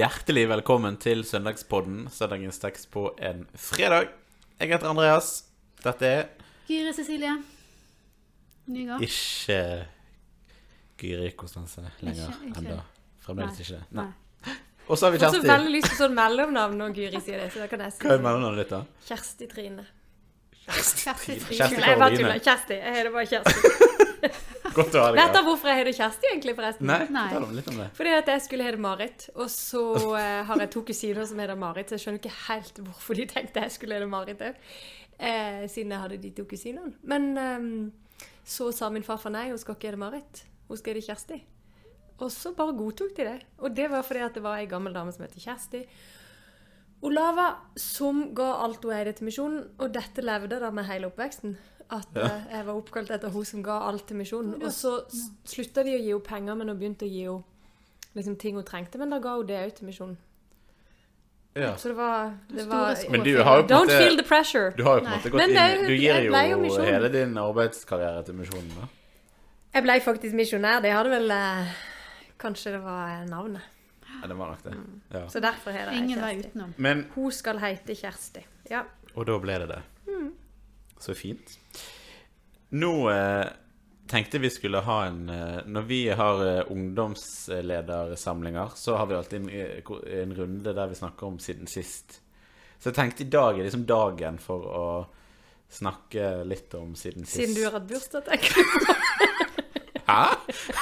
hjertelig 0.00 0.46
velkommen 0.48 0.96
til 1.02 1.24
Søndagspodden. 1.28 2.06
Søndagens 2.12 2.58
tekst 2.62 2.88
på 2.94 3.10
en 3.20 3.42
fredag. 3.58 4.08
Jeg 4.60 4.70
heter 4.72 4.88
Andreas. 4.90 5.30
Dette 5.84 6.06
er 6.08 6.22
Gyri 6.68 6.92
Cecilie 6.94 7.34
Nygaard. 8.70 9.02
ikke 9.04 9.58
Gyri 11.00 11.30
Konstanse 11.36 11.84
lenger 12.04 12.32
ennå. 12.54 12.78
Fremdeles 13.24 13.60
ikke. 13.64 13.80
Nei. 13.96 14.06
Nei. 14.46 14.56
Og 14.90 14.98
så 14.98 15.06
har 15.06 15.14
vi 15.14 15.20
Kjersti. 15.20 15.40
Jeg 15.40 15.44
har 15.44 15.46
så 15.46 15.52
veldig 15.54 15.72
lyst 15.76 15.90
på 15.92 15.98
sånn 16.00 16.16
mellomnavn 16.16 16.78
når 16.80 16.94
Gyri 16.98 17.20
sier 17.24 17.42
det, 17.44 17.50
så 17.54 17.62
da 17.64 17.68
kan 17.70 17.84
jeg 17.84 17.94
si 17.96 18.04
Hva 18.06 18.16
er 18.16 18.24
mellomnavnet 18.24 18.62
ditt, 18.64 18.72
da? 18.72 19.06
Kjersti 19.10 19.50
Trine. 19.52 19.84
Kjersti 20.64 21.14
Trine. 21.24 21.44
Kjersti 21.50 21.80
Nei, 21.80 21.90
jeg 21.92 21.98
bare 21.98 21.98
Karoline. 21.98 22.22
tuller. 22.24 22.44
Kjersti. 22.48 22.80
Jeg 22.80 22.96
heter 22.96 23.12
bare 23.16 23.26
Kjersti. 23.34 23.99
Godt 24.76 24.96
å 24.96 25.02
ha 25.02 25.10
deg 25.10 25.18
Vet 25.20 25.34
dere 25.34 25.44
hvorfor 25.46 25.70
jeg 25.70 25.80
heter 25.80 25.96
Kjersti, 25.96 26.28
egentlig, 26.30 26.54
forresten? 26.58 26.88
Nei, 26.90 26.98
Nei. 27.12 27.26
fortell 27.30 27.46
om 27.46 27.54
litt 27.56 27.70
om 27.72 27.78
det. 27.80 27.88
Fordi 27.98 28.14
at 28.16 28.32
jeg 28.32 28.44
skulle 28.46 28.66
hete 28.68 28.82
Marit, 28.84 29.26
og 29.34 29.46
så 29.52 29.84
eh, 30.20 30.40
har 30.48 30.64
jeg 30.64 30.72
to 30.74 30.84
kusiner 30.90 31.28
som 31.30 31.42
heter 31.42 31.60
Marit, 31.60 31.90
så 31.90 31.98
jeg 31.98 32.04
skjønner 32.04 32.22
ikke 32.22 32.36
helt 32.48 32.82
hvorfor 32.86 33.20
de 33.20 33.26
tenkte 33.30 33.64
jeg 33.66 33.76
skulle 33.76 33.98
hete 33.98 34.10
Marit 34.10 34.44
òg, 34.50 34.60
eh, 35.18 35.64
siden 35.70 35.96
jeg 35.96 36.04
hadde 36.04 36.20
de 36.24 36.34
to 36.36 36.46
kusinene. 36.50 36.94
Men 37.02 37.30
eh, 37.40 38.28
så 38.56 38.70
sa 38.76 38.92
min 38.92 39.06
farfar 39.06 39.34
nei, 39.34 39.48
hun 39.52 39.60
skal 39.60 39.78
ikke 39.78 39.92
hete 39.92 40.04
Marit, 40.04 40.44
hun 40.68 40.80
skal 40.80 40.96
hete 40.96 41.08
Kjersti. 41.08 41.42
Og 42.20 42.28
så 42.32 42.52
bare 42.52 42.76
godtok 42.76 43.14
de 43.16 43.24
det. 43.24 43.38
Og 43.64 43.72
det 43.72 43.86
var 43.88 44.04
fordi 44.04 44.24
at 44.26 44.34
det 44.36 44.42
var 44.44 44.60
ei 44.60 44.68
gammel 44.68 44.92
dame 44.92 45.12
som 45.14 45.24
het 45.24 45.38
Kjersti. 45.40 45.86
Olava, 47.08 47.54
som 47.80 48.26
ga 48.36 48.50
alt 48.60 48.84
hun 48.84 48.92
eide 48.92 49.14
til 49.16 49.30
misjonen, 49.30 49.62
og 49.80 49.92
dette 49.94 50.20
levde 50.24 50.58
da 50.60 50.68
med 50.74 50.84
hele 50.90 51.08
oppveksten. 51.08 51.54
At 51.90 52.08
ja. 52.14 52.28
jeg 52.52 52.66
var 52.66 52.76
oppkalt 52.78 53.10
etter 53.10 53.32
hun 53.34 53.46
som 53.46 53.62
ga 53.66 53.80
alt 53.88 54.06
til 54.06 54.20
misjonen. 54.20 54.58
Og 54.62 54.72
så 54.74 55.00
slutta 55.48 55.82
de 55.86 55.96
å 55.96 56.00
gi 56.00 56.12
henne 56.12 56.26
penger, 56.26 56.58
men 56.58 56.70
hun 56.70 56.78
begynte 56.78 57.08
å 57.08 57.10
gi 57.10 57.24
henne 57.26 58.18
liksom, 58.18 58.36
ting 58.38 58.58
hun 58.58 58.66
trengte. 58.66 59.00
Men 59.00 59.14
da 59.14 59.18
ga 59.22 59.36
hun 59.38 59.48
det 59.48 59.58
òg 59.64 59.72
til 59.78 59.90
misjonen. 59.90 60.18
Ja. 61.58 61.72
Så 61.76 61.90
det 61.90 61.96
var, 61.98 62.36
det 62.48 62.68
var. 62.70 62.94
Men 63.10 63.24
du 63.26 63.32
har 63.42 63.56
jo 63.58 63.62
på 63.62 63.66
en 63.66 63.74
Don't 63.74 63.90
måte 63.90 63.98
feel 63.98 64.16
the 64.16 64.26
pressure. 64.26 64.70
Du 64.76 64.84
har 64.86 65.00
jo 65.00 65.02
på 65.02 65.06
en 65.06 65.10
Nei. 65.10 65.18
måte 65.18 65.32
gått 65.34 65.40
Men 65.42 65.54
det 65.56 65.66
inn 65.74 65.86
Du 65.88 65.94
gir 65.96 66.28
jo 66.30 66.84
hele 66.86 67.10
din 67.10 67.36
arbeidskarriere 67.42 68.22
til 68.28 68.38
misjonen, 68.38 68.70
da. 68.78 68.86
Jeg 69.74 69.86
ble 69.86 69.98
faktisk 70.02 70.38
misjonær. 70.38 70.78
Det 70.82 70.94
hadde 70.94 71.10
vel 71.10 71.34
eh, 71.34 71.74
Kanskje 72.40 72.76
det 72.76 72.80
var 72.84 73.26
navnet. 73.26 73.66
Ja, 74.06 74.28
det 74.28 74.36
var 74.38 74.54
nok 74.54 74.62
det. 74.64 74.76
Ja. 75.10 75.26
Så 75.28 75.42
derfor 75.42 75.74
heter 75.74 75.92
jeg 75.92 76.14
Kjersti. 76.14 76.72
Men 76.76 77.04
Hun 77.14 77.32
skal 77.32 77.58
hete 77.62 77.94
Kjersti. 77.98 78.44
Ja. 78.70 78.84
Og 79.14 79.26
da 79.26 79.38
ble 79.42 79.58
det 79.62 79.68
det. 79.70 79.80
Så 81.00 81.14
fint. 81.16 81.54
Nå 82.76 82.92
eh, 83.10 83.46
tenkte 84.10 84.38
vi 84.42 84.50
skulle 84.52 84.80
ha 84.86 84.98
en 85.08 85.22
eh, 85.32 85.60
Når 85.66 85.82
vi 85.88 86.00
har 86.14 86.42
eh, 86.46 86.60
ungdomsledersamlinger, 86.70 88.68
så 88.76 88.96
har 89.00 89.06
vi 89.10 89.14
alltid 89.16 89.40
en, 89.40 89.48
eh, 89.50 89.82
en 90.22 90.34
runde 90.36 90.72
der 90.76 90.86
vi 90.86 90.94
snakker 90.98 91.26
om 91.26 91.38
siden 91.42 91.66
sist. 91.66 92.20
Så 92.80 92.88
jeg 92.90 92.94
tenkte 92.96 93.22
i 93.26 93.30
dag 93.32 93.58
er 93.58 93.62
liksom 93.66 93.84
dagen 93.88 94.38
for 94.40 94.60
å 94.64 95.06
snakke 95.70 96.44
litt 96.48 96.74
om 96.74 96.94
siden 96.98 97.24
sist. 97.26 97.36
Siden 97.40 97.54
du 97.58 97.64
har 97.66 97.72
hatt 97.78 97.88
bursdag, 97.90 98.24
tenker 98.26 98.54
du. 98.54 98.62
Hæ? 100.10 100.24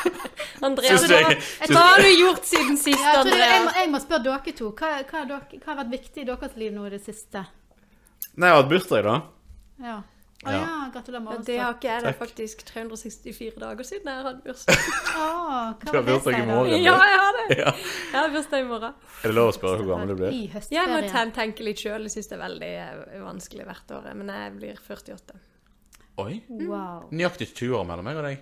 André, 0.67 0.87
Syns 0.91 1.07
du 1.07 1.15
jeg- 1.15 1.39
hva 1.71 1.83
har 1.93 1.99
du 2.03 2.09
gjort 2.11 2.45
siden 2.49 2.77
sist, 2.81 2.99
Ja, 3.03 3.23
jeg, 3.23 3.39
jeg, 3.39 3.65
må, 3.65 3.71
jeg 3.77 3.89
må 3.93 3.99
spørre 4.03 4.25
dere 4.27 4.53
to. 4.59 4.67
Hva, 4.75 4.89
hva, 5.05 5.17
har 5.21 5.27
dere, 5.31 5.47
hva 5.63 5.69
har 5.73 5.79
vært 5.85 5.93
viktig 5.99 6.21
i 6.23 6.25
deres 6.31 6.55
liv 6.59 6.73
nå 6.75 6.83
i 6.89 6.93
det 6.97 7.03
siste? 7.05 7.41
Nei, 8.39 8.47
jeg 8.49 8.55
har 8.57 8.63
hatt 8.63 8.73
bursdag, 8.73 9.01
da. 9.07 9.17
Ja. 9.81 9.99
Å 10.47 10.53
Ja. 10.55 10.59
ja, 10.63 10.91
gratulerer 10.95 11.23
med 11.25 11.41
Det 11.47 11.57
har 11.59 11.73
ikke 11.75 11.89
jeg. 11.89 12.03
Det 12.05 12.11
er 12.13 12.19
faktisk 12.19 12.61
364 12.69 13.59
dager 13.59 13.83
siden 13.89 14.07
jeg 14.07 14.23
hatt 14.29 14.45
bursdag. 14.45 14.77
oh, 15.19 15.73
Du 15.83 15.91
har 15.97 16.05
bursdag 16.07 16.37
i 16.39 16.45
morgen. 16.47 16.83
Ja, 16.85 16.95
jeg 17.11 17.19
har 17.25 17.39
det. 17.39 17.57
Ja. 17.59 17.73
Jeg 18.13 18.21
har 18.21 18.31
bursdag 18.37 18.63
i 18.63 18.69
morgen. 18.69 18.95
Er 19.25 19.33
det 19.33 19.35
lov 19.35 19.51
å 19.51 19.57
spørre 19.57 19.83
hvor 19.83 19.91
gammel 19.97 20.13
du 20.13 20.15
blir? 20.21 20.31
I 20.31 20.47
Jeg 20.77 20.93
må 20.93 21.01
ten- 21.11 21.33
tenke 21.35 21.67
litt 21.67 21.83
sjøl. 21.83 22.07
Jeg 22.07 22.15
syns 22.15 22.31
det 22.31 22.39
er 22.39 22.45
veldig 22.45 22.71
eh, 22.85 23.21
vanskelig 23.27 23.67
hvert 23.67 23.97
år. 23.99 24.09
Men 24.15 24.31
jeg 24.37 24.55
blir 24.61 24.79
48. 24.87 25.39
Oi. 26.23 26.41
Wow. 26.49 27.09
Nøyaktig 27.11 27.51
20 27.55 27.75
år 27.81 27.85
mellom 27.91 28.07
meg 28.07 28.23
og 28.23 28.29
deg. 28.31 28.39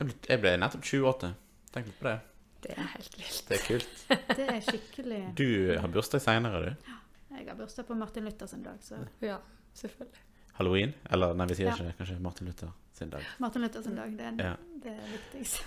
Jeg 0.00 0.06
ble, 0.10 0.14
jeg 0.28 0.40
ble 0.44 0.56
nettopp 0.60 0.84
28. 0.84 1.34
Tenk 1.72 1.86
litt 1.88 1.98
på 2.00 2.10
det. 2.10 2.18
Det 2.60 2.76
er 2.76 2.88
helt 2.92 3.14
vilt. 3.16 3.42
Det 3.48 3.56
er 3.56 3.64
kult. 3.64 4.00
Det 4.36 4.46
er 4.52 4.60
skikkelig 4.68 5.20
Du 5.40 5.48
har 5.80 5.88
bursdag 5.88 6.20
seinere, 6.20 6.60
du. 6.60 6.96
Jeg 7.32 7.46
har 7.48 7.56
bursdag 7.56 7.86
på 7.88 7.96
Martin 7.96 8.28
Luthers 8.28 8.52
en 8.52 8.62
dag, 8.68 8.76
så 8.84 9.00
Ja, 9.24 9.38
selvfølgelig. 9.74 10.26
Halloween? 10.58 10.94
Eller 11.10 11.34
nei, 11.34 11.46
vi 11.46 11.54
sier 11.58 11.70
Ja. 11.70 11.74
ikke 11.76 11.94
kanskje 11.98 12.20
Martin 12.20 12.46
Luther 12.50 12.70
sin 12.92 13.10
dag. 13.10 13.22
Martin 13.38 13.62
Luther 13.62 13.82
sin 13.82 13.96
dag, 13.96 14.16
det 14.16 14.26
er, 14.26 14.44
Ja. 14.44 14.56
det 14.82 14.92
er 14.96 15.12
viktigst. 15.16 15.62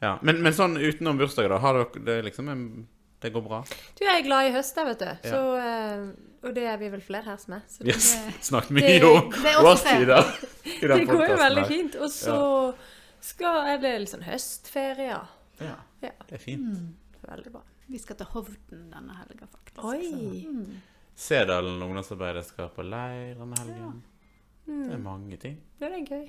Ja, 0.00 0.18
men, 0.22 0.38
men 0.42 0.52
sånn 0.56 0.78
utenom 0.80 1.18
bursdager, 1.20 1.50
da? 1.52 1.58
Har 1.60 1.74
dere 1.76 2.04
det 2.04 2.24
liksom 2.30 2.48
en, 2.48 2.86
Det 3.20 3.30
går 3.32 3.42
bra? 3.44 3.62
Du, 3.98 4.04
jeg 4.04 4.20
er 4.20 4.24
glad 4.24 4.46
i 4.46 4.52
høst, 4.52 4.76
vet 4.76 4.98
du. 4.98 5.04
Ja. 5.04 5.16
Så, 5.24 5.38
eh, 5.56 6.48
og 6.48 6.54
det 6.54 6.64
er 6.68 6.76
vi 6.76 6.88
vel 6.92 7.00
flere 7.00 7.24
her 7.24 7.36
som 7.40 7.54
er. 7.54 7.62
Så 7.68 7.82
det, 7.84 7.94
har 7.96 8.32
snakket 8.50 8.70
mye 8.76 8.98
om 9.08 9.30
det 9.32 9.52
er 9.52 9.60
årstider 9.64 10.20
i 10.66 10.80
den 10.86 10.98
det 11.00 11.06
går 11.08 11.24
jo 11.28 11.36
veldig 11.40 11.62
her. 11.64 11.70
fint. 11.70 11.96
Og 11.96 12.10
så 12.12 12.74
skal 13.20 13.66
er 13.72 13.78
det 13.82 13.94
litt 14.02 14.12
sånn 14.12 14.22
høstferie, 14.26 15.08
ja. 15.14 15.22
Ja, 15.60 15.76
Ja. 16.02 16.12
det 16.28 16.36
er 16.36 16.42
fint. 16.44 16.60
Mm. 16.76 16.92
Veldig 17.26 17.52
bra. 17.56 17.62
Vi 17.88 17.98
skal 17.98 18.16
til 18.20 18.26
Hovden 18.26 18.84
denne 18.92 19.16
helga, 19.16 19.46
faktisk. 19.48 19.84
Oi. 19.84 20.02
Så, 20.04 20.52
mm. 20.52 20.82
Sedalen 21.16 21.80
ungdomsarbeider 21.82 22.44
skal 22.44 22.68
på 22.76 22.84
leir 22.84 23.34
denne 23.38 23.56
helgen. 23.62 24.02
Det 24.66 24.92
er 24.92 24.96
Mm. 24.98 25.02
mange 25.04 25.36
ting. 25.40 25.60
Det 25.80 25.88
er 25.92 26.04
gøy. 26.04 26.28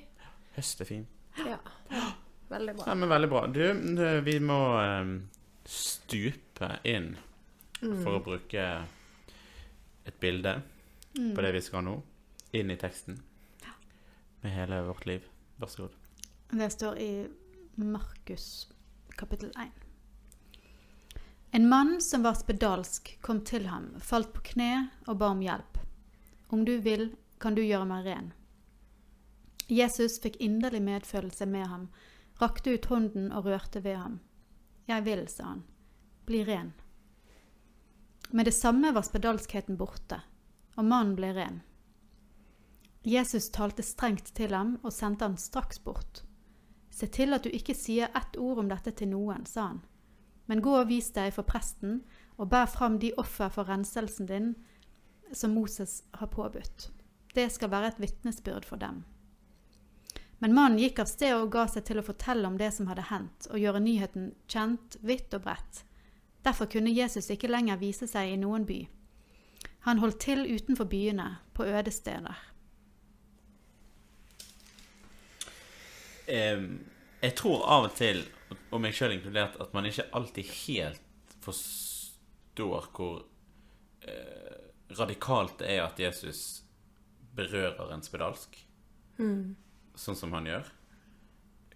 Høst 0.56 0.80
er 0.80 0.84
fin. 0.84 1.06
Ja. 1.36 1.58
Veldig 2.48 2.76
bra. 2.76 2.84
Ja, 2.86 2.94
men 2.94 3.08
veldig 3.08 3.28
bra. 3.28 3.46
Du, 3.46 4.20
vi 4.24 4.38
må 4.38 4.58
eh, 4.80 5.20
stupe 5.66 6.78
inn 6.84 7.16
Mm. 7.82 8.02
for 8.02 8.18
å 8.18 8.22
bruke 8.24 8.86
et 10.06 10.20
bilde 10.20 10.62
Mm. 11.18 11.34
på 11.34 11.42
det 11.42 11.52
vi 11.52 11.60
skal 11.60 11.82
nå, 11.82 12.02
inn 12.52 12.70
i 12.70 12.76
teksten. 12.76 13.20
Med 14.42 14.52
hele 14.52 14.82
vårt 14.86 15.04
liv. 15.06 15.22
Vær 15.60 15.66
så 15.68 15.76
god. 15.82 15.90
Det 16.50 16.72
står 16.72 16.98
i 16.98 17.28
Markus 17.76 18.66
kapittel 19.16 19.50
1. 19.56 19.70
En 21.50 21.68
mann 21.68 22.00
som 22.00 22.22
var 22.22 22.34
spedalsk, 22.34 23.18
kom 23.20 23.40
til 23.44 23.66
ham, 23.66 23.94
falt 24.00 24.32
på 24.32 24.42
kne 24.52 24.88
og 25.06 25.16
ba 25.20 25.30
om 25.32 25.40
hjelp. 25.40 25.78
Om 26.48 26.64
du 26.64 26.76
vil, 26.84 27.10
kan 27.40 27.56
du 27.56 27.62
gjøre 27.62 27.88
meg 27.88 28.04
ren. 28.04 28.32
Jesus 29.68 30.18
fikk 30.20 30.36
inderlig 30.36 30.82
medfølelse 30.84 31.46
med 31.46 31.66
ham, 31.68 31.88
rakte 32.40 32.76
ut 32.76 32.88
hånden 32.88 33.32
og 33.32 33.48
rørte 33.48 33.80
ved 33.84 33.96
ham. 33.96 34.20
Jeg 34.88 35.04
vil, 35.04 35.24
sa 35.28 35.54
han. 35.54 35.64
Bli 36.28 36.44
ren. 36.44 36.72
Med 38.30 38.44
det 38.44 38.52
samme 38.52 38.92
var 38.92 39.04
spedalskheten 39.08 39.76
borte, 39.80 40.20
og 40.76 40.84
mannen 40.84 41.16
ble 41.16 41.32
ren. 41.36 41.60
Jesus 43.08 43.48
talte 43.50 43.82
strengt 43.82 44.34
til 44.36 44.52
ham 44.52 44.76
og 44.82 44.92
sendte 44.92 45.24
han 45.24 45.36
straks 45.40 45.80
bort. 45.80 46.22
Se 46.92 47.06
til 47.06 47.32
at 47.32 47.44
du 47.44 47.52
ikke 47.54 47.76
sier 47.76 48.12
ett 48.16 48.36
ord 48.36 48.60
om 48.60 48.68
dette 48.68 48.92
til 48.92 49.12
noen, 49.12 49.46
sa 49.46 49.70
han. 49.70 49.80
Men 50.48 50.64
gå 50.64 50.72
og 50.80 50.88
vis 50.88 51.10
deg 51.12 51.34
for 51.36 51.46
presten, 51.46 52.00
og 52.40 52.48
bær 52.52 52.68
fram 52.70 52.96
de 53.02 53.12
offer 53.20 53.52
for 53.52 53.68
renselsen 53.68 54.28
din 54.28 54.54
som 55.32 55.52
Moses 55.52 56.02
har 56.16 56.30
påbudt. 56.32 56.88
Det 57.36 57.50
skal 57.52 57.70
være 57.70 57.92
et 57.92 58.00
vitnesbyrd 58.00 58.64
for 58.64 58.80
dem. 58.80 59.04
Men 60.38 60.54
mannen 60.54 60.78
gikk 60.78 61.02
av 61.02 61.10
sted 61.10 61.34
og 61.34 61.50
ga 61.52 61.66
seg 61.68 61.84
til 61.88 62.00
å 62.00 62.06
fortelle 62.06 62.46
om 62.48 62.56
det 62.58 62.70
som 62.74 62.86
hadde 62.88 63.08
hendt, 63.10 63.50
og 63.50 63.58
gjøre 63.60 63.82
nyheten 63.82 64.30
kjent 64.48 64.96
vidt 65.02 65.34
og 65.34 65.44
bredt. 65.44 65.82
Derfor 66.46 66.70
kunne 66.70 66.94
Jesus 66.94 67.28
ikke 67.34 67.50
lenger 67.50 67.80
vise 67.80 68.06
seg 68.08 68.32
i 68.32 68.38
noen 68.40 68.64
by. 68.68 68.84
Han 69.88 69.98
holdt 69.98 70.20
til 70.22 70.46
utenfor 70.46 70.86
byene, 70.88 71.26
på 71.54 71.66
øde 71.66 71.90
steder. 71.90 72.38
Jeg 76.28 77.34
tror 77.36 77.64
av 77.66 77.88
og 77.88 77.94
til, 77.98 78.22
og 78.70 78.80
meg 78.84 78.94
sjøl 78.96 79.14
inkludert, 79.16 79.56
at 79.60 79.72
man 79.74 79.86
ikke 79.88 80.08
alltid 80.18 80.44
helt 80.66 81.36
forstår 81.44 82.88
hvor 82.96 83.22
eh, 84.08 84.56
radikalt 84.98 85.58
det 85.62 85.70
er 85.76 85.84
at 85.86 85.98
Jesus 86.00 86.62
berører 87.38 87.92
en 87.94 88.02
spedalsk, 88.04 88.64
Mm. 89.18 89.56
sånn 89.98 90.14
som 90.14 90.30
han 90.36 90.44
gjør. 90.46 90.66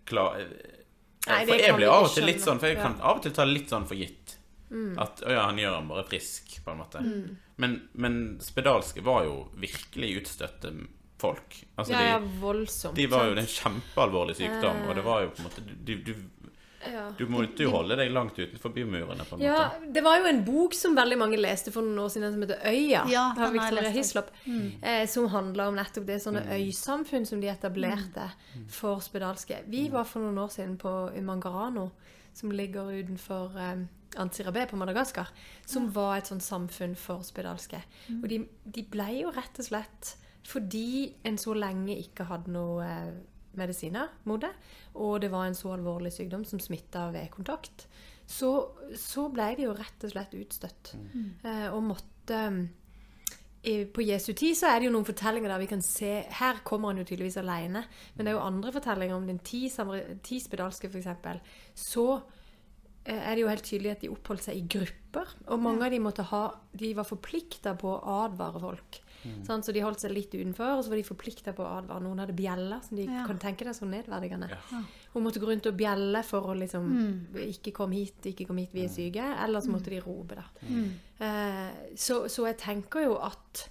Klar, 0.06 0.37
eh, 0.41 0.47
Nei, 1.27 1.41
for 1.47 1.55
jeg 1.59 1.75
blir 1.75 1.89
av 1.91 2.05
og 2.05 2.12
til 2.15 2.25
litt 2.27 2.41
sånn 2.43 2.59
For 2.61 2.67
jeg 2.71 2.77
kan 2.79 2.94
av 3.00 3.17
og 3.17 3.23
til 3.23 3.33
ta 3.35 3.44
litt 3.47 3.69
sånn 3.71 3.85
for 3.87 3.94
gitt. 3.99 4.37
Mm. 4.71 4.97
At 4.99 5.21
å 5.27 5.31
ja, 5.31 5.43
han 5.49 5.59
gjør 5.59 5.75
han 5.77 5.89
bare 5.91 6.05
frisk, 6.09 6.53
på 6.65 6.71
en 6.73 6.79
måte. 6.79 6.99
Mm. 7.03 7.37
Men, 7.62 7.75
men 7.94 8.17
spedalske 8.43 9.03
var 9.05 9.25
jo 9.27 9.49
virkelig 9.59 10.23
utstøtte 10.23 10.73
folk. 11.23 11.59
Altså, 11.79 11.93
Ja, 11.93 12.00
ja, 12.15 12.19
voldsomt. 12.41 12.94
de 12.99 13.06
var 13.11 13.27
jo 13.29 13.37
en 13.37 13.47
kjempealvorlig 13.47 14.37
sykdom, 14.39 14.87
og 14.89 14.94
det 14.99 15.05
var 15.05 15.23
jo 15.23 15.31
på 15.35 15.43
en 15.43 15.49
måte 15.50 15.67
du, 15.85 15.94
du, 16.03 16.15
Ja. 16.90 17.05
Du 17.19 17.26
måtte 17.31 17.62
jo 17.62 17.70
holde 17.70 17.96
deg 18.00 18.11
langt 18.12 18.38
utenfor 18.38 18.73
bymurene, 18.75 19.25
på 19.29 19.37
en 19.37 19.43
Ja, 19.44 19.58
måte. 19.70 19.93
det 19.93 20.02
var 20.02 20.19
jo 20.19 20.26
en 20.26 20.40
bok 20.44 20.75
som 20.75 20.96
veldig 20.96 21.19
mange 21.20 21.38
leste 21.38 21.70
for 21.70 21.82
noen 21.87 21.99
år 22.05 22.08
siden, 22.14 22.32
som 22.32 22.43
heter 22.43 22.64
Øya. 22.67 23.05
Ja, 23.12 23.25
av 23.38 23.52
Victoria 23.52 23.90
Hislop, 23.94 24.31
mm. 24.46 24.73
Eh, 24.82 25.06
som 25.06 25.29
handla 25.29 25.69
om 25.69 25.76
nettopp 25.79 26.06
det 26.06 26.19
sånne 26.25 26.43
øysamfunn 26.58 27.26
som 27.26 27.40
de 27.40 27.49
etablerte 27.52 28.31
for 28.69 29.00
spedalske. 29.00 29.62
Vi 29.67 29.88
var 29.93 30.05
for 30.05 30.20
noen 30.25 30.38
år 30.38 30.50
siden 30.50 30.76
på 30.79 31.11
Umangarano, 31.17 31.90
som 32.34 32.50
ligger 32.50 32.90
utenfor 32.90 33.56
eh, 33.58 33.84
Antsirabé 34.17 34.67
på 34.69 34.76
Madagaskar. 34.76 35.29
Som 35.67 35.90
var 35.93 36.17
et 36.19 36.26
sånt 36.26 36.43
samfunn 36.44 36.96
for 36.96 37.23
spedalske. 37.23 37.81
Og 38.23 38.29
de, 38.29 38.43
de 38.64 38.82
ble 38.82 39.06
jo 39.23 39.31
rett 39.32 39.58
og 39.58 39.64
slett 39.64 40.17
fordi 40.43 41.14
en 41.25 41.37
så 41.38 41.55
lenge 41.55 41.94
ikke 42.02 42.25
hadde 42.26 42.50
noe 42.50 42.82
eh, 42.82 43.12
medisiner 43.59 44.09
mot 44.25 44.41
det, 44.41 44.51
og 44.95 45.21
det 45.21 45.31
var 45.33 45.47
en 45.47 45.55
så 45.59 45.73
alvorlig 45.75 46.13
sykdom 46.13 46.45
som 46.49 46.59
smitta 46.61 47.11
ved 47.13 47.31
kontakt, 47.31 47.87
så, 48.27 48.53
så 48.97 49.27
ble 49.35 49.51
de 49.59 49.67
jo 49.67 49.73
rett 49.77 50.05
og 50.07 50.11
slett 50.15 50.35
utstøtt. 50.39 50.95
Eh, 51.45 51.67
og 51.75 51.83
måtte 51.83 52.39
i- 53.65 53.85
På 53.85 54.03
Jesu 54.03 54.33
tid 54.33 54.55
så 54.57 54.67
er 54.73 54.81
det 54.81 54.87
jo 54.89 54.93
noen 54.93 55.05
fortellinger 55.07 55.49
der 55.53 55.59
vi 55.63 55.67
kan 55.71 55.83
se 55.83 56.25
Her 56.31 56.63
kommer 56.65 56.89
han 56.89 56.99
jo 56.99 57.05
tydeligvis 57.05 57.37
alene, 57.39 57.85
men 58.17 58.27
det 58.27 58.33
er 58.33 58.39
jo 58.39 58.47
andre 58.47 58.73
fortellinger 58.73 59.15
om 59.15 59.27
den 59.27 59.39
ti, 59.39 59.69
ti 60.23 60.41
spedalske, 60.41 60.89
f.eks. 60.91 61.43
Så 61.75 62.07
er 63.05 63.35
det 63.35 63.41
jo 63.43 63.49
helt 63.51 63.65
tydelig 63.67 63.91
at 63.97 64.01
de 64.05 64.09
oppholdt 64.13 64.45
seg 64.47 64.57
i 64.57 64.67
grupper. 64.71 65.27
Og 65.51 65.59
mange 65.61 65.83
av 65.85 65.91
de 65.91 65.99
måtte 65.99 66.23
ha 66.31 66.43
De 66.77 66.93
var 66.95 67.05
forplikta 67.05 67.75
på 67.79 67.89
å 67.99 68.19
advare 68.25 68.61
folk. 68.63 69.01
Sant? 69.47 69.63
Så 69.65 69.73
de 69.75 69.81
holdt 69.85 70.01
seg 70.03 70.11
litt 70.11 70.33
utenfor, 70.35 70.79
og 70.79 70.83
så 70.83 70.91
var 70.91 70.97
de 70.99 71.05
forplikta 71.07 71.53
på 71.55 71.63
å 71.63 71.77
advare. 71.79 72.03
Noen 72.03 72.19
hadde 72.25 72.35
bjeller, 72.35 72.81
som 72.83 72.97
de 72.97 73.05
Ja. 73.07 73.25
kan 73.27 73.39
tenke 73.39 73.65
deg 73.65 73.75
så 73.75 73.87
nedverdigende. 73.87 74.49
Ja. 74.51 74.81
Hun 75.15 75.23
måtte 75.23 75.39
gå 75.39 75.47
rundt 75.47 75.67
og 75.67 75.77
bjelle 75.79 76.25
for 76.25 76.43
å 76.43 76.57
liksom 76.59 77.29
Ikke 77.37 77.73
kom 77.73 77.93
hit, 77.93 78.21
ikke 78.23 78.47
kom 78.49 78.57
hit, 78.59 78.73
vi 78.73 78.85
er 78.85 78.89
syke. 78.89 79.23
Eller 79.45 79.61
så 79.61 79.71
måtte 79.71 79.91
de 79.91 80.01
rope, 80.01 80.35
da. 80.35 80.45
Eh, 81.21 81.71
så, 81.95 82.27
så 82.29 82.47
jeg 82.49 82.59
tenker 82.59 83.05
jo 83.07 83.19
at 83.23 83.69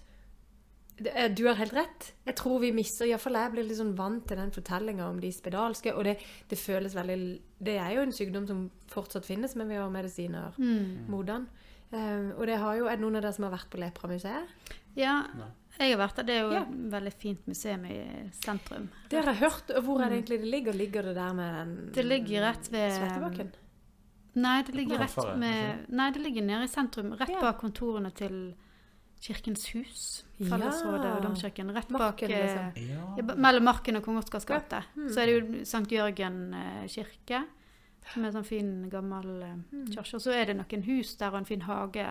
Du 1.36 1.46
har 1.48 1.56
helt 1.58 1.74
rett. 1.74 2.12
Jeg 2.28 2.36
tror 2.38 2.60
vi 2.62 2.72
mister 2.76 3.08
Iallfall 3.10 3.34
jeg 3.40 3.52
blir 3.56 3.66
litt 3.68 3.78
sånn 3.80 3.96
vant 3.98 4.26
til 4.30 4.38
den 4.38 4.52
fortellinga 4.54 5.08
om 5.10 5.20
de 5.24 5.32
spedalske. 5.34 5.94
Og 5.98 6.04
det, 6.06 6.18
det 6.52 6.60
føles 6.62 6.94
veldig 6.96 7.18
Det 7.62 7.78
er 7.82 7.96
jo 7.96 8.02
en 8.06 8.14
sykdom 8.16 8.46
som 8.50 8.70
fortsatt 8.92 9.26
finnes, 9.26 9.56
men 9.56 9.70
vi 9.72 9.80
har 9.80 9.90
medisiner 9.94 10.58
mot 11.10 11.26
den. 11.26 11.48
Um, 11.92 12.30
og 12.38 12.46
det 12.48 12.56
har 12.62 12.78
jo 12.78 12.86
Er 12.88 12.96
det 12.96 13.02
noen 13.04 13.18
av 13.20 13.26
dere 13.26 13.34
som 13.36 13.44
har 13.50 13.52
vært 13.58 13.70
på 13.74 13.80
Lepramuseet? 13.82 14.70
Ja, 14.96 15.16
jeg 15.80 15.92
har 15.96 16.00
vært 16.00 16.22
der. 16.22 16.24
Det 16.28 16.36
er 16.36 16.42
jo 16.46 16.52
Ja. 16.54 16.62
et 16.62 16.92
veldig 16.92 17.14
fint 17.14 17.48
museum 17.48 17.86
i 17.86 17.98
sentrum. 18.44 18.90
Det 19.10 19.20
har 19.20 19.34
jeg 19.34 19.42
hørt. 19.42 19.72
Og 19.76 19.84
hvor 19.84 20.02
er 20.02 20.10
det 20.10 20.18
egentlig 20.22 20.40
det 20.42 20.52
ligger? 20.52 20.74
Ligger 20.74 21.04
det 21.04 21.16
der 21.16 21.34
med 21.34 21.54
den 21.56 21.92
Det 21.96 22.06
ligger 22.06 22.42
rett 22.50 22.72
ved 22.72 22.92
Svettebakken? 22.96 23.52
Nei, 24.36 24.62
det 24.64 24.76
ligger 24.76 25.00
rett 25.00 25.38
med 25.38 25.90
Nei, 25.90 26.12
det 26.12 26.22
ligger 26.24 26.42
nede 26.44 26.64
i 26.64 26.68
sentrum. 26.72 27.12
Rett 27.20 27.40
bak 27.42 27.60
kontorene 27.60 28.12
til 28.16 28.54
Kirkens 29.22 29.68
hus. 29.76 30.04
Ja. 30.40 30.48
Fellesrådet 30.56 31.10
og 31.16 31.24
Domkirken. 31.28 31.70
Rett 31.76 31.90
bak 31.94 32.00
Marken, 32.02 32.32
eh, 32.32 32.42
liksom. 32.42 32.90
Ja. 32.90 33.02
ja, 33.20 33.36
Mellom 33.38 33.64
Marken 33.70 34.00
og 34.00 34.04
Kong 34.08 34.18
Oscars 34.18 34.46
gate. 34.50 34.80
Mm. 34.98 35.10
Så 35.14 35.22
er 35.22 35.26
det 35.30 35.36
jo 35.36 35.66
Sankt 35.70 35.92
Jørgen 35.94 36.40
eh, 36.58 36.88
kirke, 36.90 37.44
som 38.12 38.24
er 38.26 38.32
en 38.32 38.38
sånn 38.40 38.48
fin, 38.50 38.72
gammel 38.90 39.30
eh, 39.46 39.56
Mm. 39.72 39.86
kirke. 39.94 40.16
Og 40.18 40.22
så 40.26 40.34
er 40.34 40.46
det 40.50 40.58
noen 40.58 40.84
hus 40.88 41.14
der 41.22 41.30
og 41.36 41.38
en 41.44 41.46
fin 41.46 41.62
hage. 41.68 42.08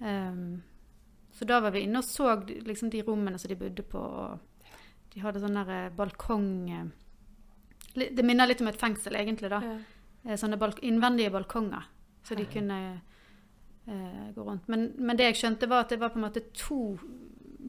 Um, 0.00 0.62
så 1.36 1.44
da 1.44 1.58
var 1.60 1.70
vi 1.74 1.82
inne 1.84 2.00
og 2.00 2.04
så 2.08 2.30
liksom 2.46 2.88
de 2.90 3.02
rommene 3.04 3.38
som 3.38 3.48
de 3.52 3.56
bodde 3.60 3.82
på. 3.82 3.98
Og 4.00 4.38
de 5.14 5.20
hadde 5.24 5.40
sånn 5.42 5.56
der 5.56 5.72
eh, 5.74 5.90
balkong 5.96 6.50
eh, 6.70 6.86
Det 8.12 8.22
minner 8.24 8.46
litt 8.46 8.60
om 8.62 8.68
et 8.70 8.78
fengsel, 8.80 9.16
egentlig, 9.18 9.50
da. 9.50 9.60
Ja. 9.64 9.76
Eh, 10.26 10.36
Sånne 10.38 10.58
balk 10.60 10.78
innvendige 10.86 11.32
balkonger, 11.34 11.88
så 12.22 12.36
de 12.38 12.44
kunne 12.46 13.00
gå 13.86 14.42
rundt. 14.44 14.68
Men, 14.68 14.92
men 14.98 15.16
det 15.16 15.24
jeg 15.30 15.36
skjønte, 15.40 15.68
var 15.70 15.80
at 15.86 15.88
det 15.94 16.00
var 16.00 16.12
på 16.14 16.20
en 16.20 16.26
måte 16.26 16.42
to 16.54 16.98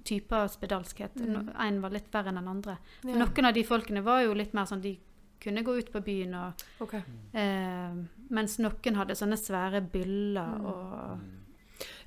typer 0.08 0.48
spedalskhet. 0.48 1.16
Mm. 1.22 1.50
En 1.60 1.80
var 1.82 1.94
litt 1.94 2.10
verre 2.14 2.30
enn 2.32 2.40
den 2.42 2.48
andre. 2.52 2.78
Ja. 3.04 3.16
Noen 3.16 3.46
av 3.50 3.54
de 3.54 3.64
folkene 3.68 4.04
var 4.06 4.22
jo 4.26 4.34
litt 4.38 4.54
mer 4.58 4.66
sånn 4.70 4.82
De 4.84 4.96
kunne 5.42 5.64
gå 5.66 5.74
ut 5.80 5.88
på 5.92 6.02
byen, 6.06 6.36
og, 6.38 6.60
okay. 6.86 7.02
eh, 7.34 7.96
mens 8.30 8.60
noen 8.62 8.96
hadde 9.00 9.16
sånne 9.18 9.38
svære 9.42 9.82
byller 9.92 10.58
Mm. 10.62 10.66
og 10.66 11.20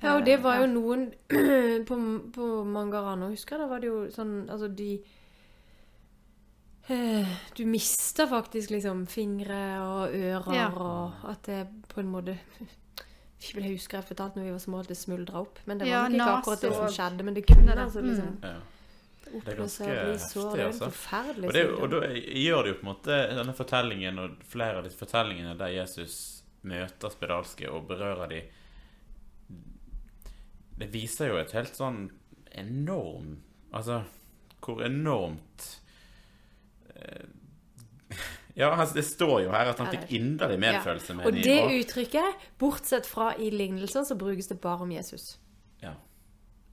Ja, 0.01 0.13
og 0.15 0.23
det 0.25 0.37
var 0.43 0.61
jo 0.61 0.67
noen 0.71 1.09
på, 1.89 1.97
på 2.31 2.45
Mangarano, 2.63 3.27
husker 3.33 3.57
jeg, 3.57 3.65
da 3.65 3.67
var 3.67 3.83
det 3.83 3.89
jo 3.89 3.97
sånn 4.15 4.47
Altså, 4.49 4.69
de 4.71 5.03
eh, 6.89 7.27
Du 7.57 7.65
mister 7.65 8.27
faktisk 8.31 8.69
liksom 8.71 9.05
fingre 9.07 9.59
og 9.83 10.15
ører, 10.15 10.53
Ja. 10.55 10.69
og 10.69 11.11
at 11.29 11.43
det 11.45 11.67
på 11.89 11.99
en 11.99 12.11
måte 12.11 12.37
Jeg 13.41 13.55
vil 13.55 13.65
huske 13.75 13.97
jeg 13.97 14.03
fortalte 14.07 14.39
når 14.39 14.45
vi 14.47 14.51
var 14.55 14.59
små 14.63 14.79
at 14.79 14.87
det 14.87 14.97
smuldra 14.97 15.41
opp. 15.41 15.59
Men 15.65 15.77
det 15.77 15.87
var 15.87 15.91
Ja, 15.91 16.07
nok 16.07 16.15
ikke 16.15 16.37
akkurat 16.39 16.61
det 16.61 16.73
som 16.73 16.87
skjedde. 16.87 17.23
Men 17.23 17.33
det 17.35 17.45
kunne 17.47 17.67
det. 17.75 17.77
altså 17.83 18.01
Mm. 18.01 18.07
liksom 18.09 18.37
Ja. 18.43 18.55
ganske 19.55 19.83
og 19.83 19.89
heftig, 19.89 20.41
Det 20.53 20.59
er 20.59 20.63
jo 20.63 20.67
altså. 20.67 20.91
Og, 21.47 21.53
det, 21.53 21.69
og 21.69 21.89
da 21.91 21.99
gjør 22.07 22.63
det 22.63 22.69
jo 22.71 22.79
på 22.79 22.85
en 22.87 22.93
måte 22.93 23.17
denne 23.35 23.53
fortellingen 23.53 24.19
og 24.19 24.29
flere 24.47 24.77
av 24.77 24.83
disse 24.83 24.97
fortellingene 24.97 25.57
der 25.57 25.67
Jesus 25.67 26.43
møter 26.63 27.09
spedalske 27.11 27.69
og 27.71 27.87
berører 27.87 28.29
de 28.29 28.41
Det 30.77 30.89
viser 30.93 31.27
jo 31.27 31.37
et 31.37 31.51
helt 31.55 31.75
sånn 31.77 32.09
enorm 32.51 33.37
Altså 33.73 34.03
hvor 34.61 34.81
enormt 34.85 35.79
eh, 36.95 37.25
Ja, 38.57 38.69
altså, 38.79 38.93
det 38.95 39.03
står 39.05 39.39
jo 39.43 39.49
her 39.51 39.69
at 39.69 39.77
han 39.79 39.87
fikk 39.91 40.11
inderlig 40.15 40.59
medfølelse 40.59 41.13
med 41.13 41.25
Og 41.25 41.33
de, 41.33 41.43
det 41.43 41.63
og- 41.63 41.71
uttrykket, 41.71 42.35
bortsett 42.57 43.05
fra 43.05 43.33
i 43.39 43.49
lignelsen, 43.49 44.05
så 44.05 44.15
brukes 44.17 44.47
det 44.47 44.61
bare 44.61 44.81
om 44.81 44.91
Jesus. 44.91 45.37
ja. 45.83 45.91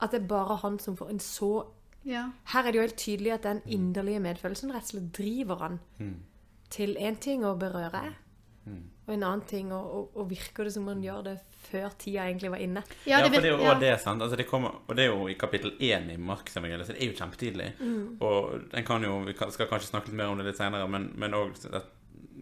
At 0.01 0.11
det 0.11 0.21
er 0.23 0.27
bare 0.27 0.57
han 0.57 0.79
som 0.79 0.95
får 0.97 1.09
en 1.09 1.19
så 1.19 1.65
Ja. 2.05 2.29
Her 2.45 2.59
er 2.67 2.71
det 2.71 2.75
jo 2.75 2.81
helt 2.81 2.97
tydelig 2.97 3.31
at 3.33 3.43
den 3.43 3.61
inderlige 3.65 4.19
medfølelsen 4.19 4.71
rett 4.73 4.83
og 4.83 4.89
slett 4.89 5.11
driver 5.13 5.55
han 5.59 5.79
Mm. 5.99 6.15
til 6.69 6.95
én 6.99 7.15
ting 7.19 7.43
å 7.43 7.57
berøre, 7.57 8.13
Mm. 8.63 8.83
og 9.03 9.09
en 9.11 9.23
annen 9.27 9.41
ting, 9.47 9.71
og, 9.75 9.87
og, 9.97 10.19
og 10.21 10.29
virker 10.29 10.63
det 10.63 10.71
som 10.75 10.85
man 10.87 11.01
gjør 11.03 11.25
det 11.25 11.33
før 11.65 11.95
tida 11.99 12.27
egentlig 12.29 12.51
var 12.53 12.61
inne. 12.63 12.83
Ja, 13.03 13.19
det 13.19 13.33
for 13.33 13.43
det 13.43 13.49
er 13.49 13.57
jo 13.57 13.65
ja. 13.65 13.73
det, 13.81 13.91
sant. 13.99 14.23
Altså, 14.23 14.39
det 14.39 14.47
kommer, 14.47 14.77
og 14.87 14.95
det 14.95 15.03
er 15.03 15.11
jo 15.11 15.27
i 15.27 15.35
kapittel 15.39 15.75
én 15.83 16.07
i 16.13 16.15
Markusevangeliet, 16.15 16.87
så 16.87 16.95
det 16.95 17.03
er 17.03 17.11
jo 17.11 17.17
kjempetidlig. 17.17 17.69
Mm. 17.81 18.05
Og 18.23 18.77
en 18.79 18.87
kan 18.87 19.03
jo, 19.03 19.17
vi 19.27 19.35
skal 19.35 19.67
kanskje 19.71 19.91
snakke 19.91 20.11
litt 20.11 20.19
mer 20.21 20.31
om 20.31 20.39
det 20.39 20.47
litt 20.47 20.61
senere, 20.61 20.87
men, 20.87 21.35
òg 21.35 21.59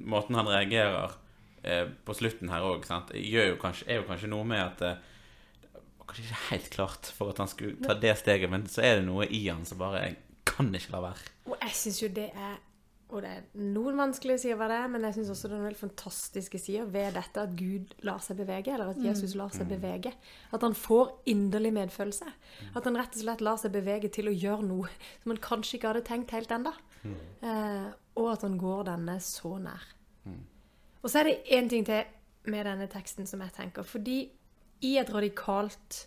måten 0.01 0.37
han 0.37 0.49
reagerer 0.49 1.17
eh, 1.63 1.87
på 2.05 2.15
slutten 2.17 2.49
her 2.53 2.65
òg, 2.65 2.85
gjør 3.17 3.53
jo 3.53 3.57
kanskje, 3.61 3.87
er 3.89 4.01
jo 4.01 4.07
kanskje 4.09 4.29
noe 4.31 4.47
med 4.47 4.61
at 4.63 4.85
eh, 4.85 5.01
kanskje 6.05 6.25
ikke 6.25 6.41
helt 6.49 6.69
klart 6.73 7.11
for 7.15 7.33
at 7.33 7.41
han 7.41 7.49
skulle 7.51 7.77
ta 7.85 7.95
det 7.97 8.15
steget, 8.19 8.51
men 8.51 8.67
så 8.69 8.83
er 8.85 8.99
det 8.99 9.07
noe 9.07 9.27
i 9.29 9.45
han 9.47 9.65
som 9.67 9.81
bare 9.81 10.05
jeg 10.05 10.19
kan 10.47 10.73
ikke 10.75 10.95
la 10.95 11.05
være. 11.05 11.31
Og 11.49 11.55
jeg 11.57 11.77
syns 11.77 12.01
jo 12.03 12.11
det 12.13 12.29
er 12.33 12.59
og 13.11 13.21
det 13.25 13.31
er 13.31 13.47
noen 13.75 13.97
vanskelige 13.99 14.39
sider 14.45 14.59
ved 14.59 14.71
det, 14.71 14.79
men 14.93 15.05
jeg 15.07 15.17
syns 15.17 15.31
også 15.33 15.49
det 15.49 15.55
er 15.55 15.59
noen 15.59 15.69
helt 15.69 15.81
fantastiske 15.81 16.59
sider 16.63 16.87
ved 16.93 17.17
dette 17.17 17.43
at 17.43 17.55
Gud 17.59 17.91
lar 18.07 18.21
seg 18.23 18.39
bevege, 18.39 18.71
eller 18.71 18.93
at 18.93 19.01
Jesus 19.03 19.35
lar 19.35 19.51
seg 19.51 19.67
bevege. 19.67 20.13
At 20.55 20.63
han 20.63 20.75
får 20.77 21.11
inderlig 21.31 21.73
medfølelse. 21.75 22.29
At 22.71 22.87
han 22.87 22.99
rett 22.99 23.17
og 23.17 23.23
slett 23.25 23.43
lar 23.43 23.59
seg 23.59 23.75
bevege 23.75 24.11
til 24.15 24.31
å 24.31 24.35
gjøre 24.35 24.67
noe 24.69 24.91
som 25.23 25.33
han 25.33 25.41
kanskje 25.43 25.77
ikke 25.77 25.91
hadde 25.91 26.05
tenkt 26.07 26.31
helt 26.35 26.55
ennå. 26.55 26.71
Eh, 27.03 27.89
og 28.21 28.31
at 28.31 28.45
han 28.47 28.55
går 28.61 28.87
denne 28.93 29.17
så 29.25 29.57
nær. 29.59 29.85
Og 31.01 31.09
så 31.09 31.21
er 31.21 31.29
det 31.29 31.37
én 31.57 31.69
ting 31.69 31.85
til 31.87 32.05
med 32.51 32.65
denne 32.65 32.87
teksten 32.89 33.27
som 33.27 33.41
jeg 33.43 33.55
tenker. 33.57 33.83
Fordi 33.83 34.19
i 34.87 34.95
et 35.01 35.11
radikalt 35.13 36.05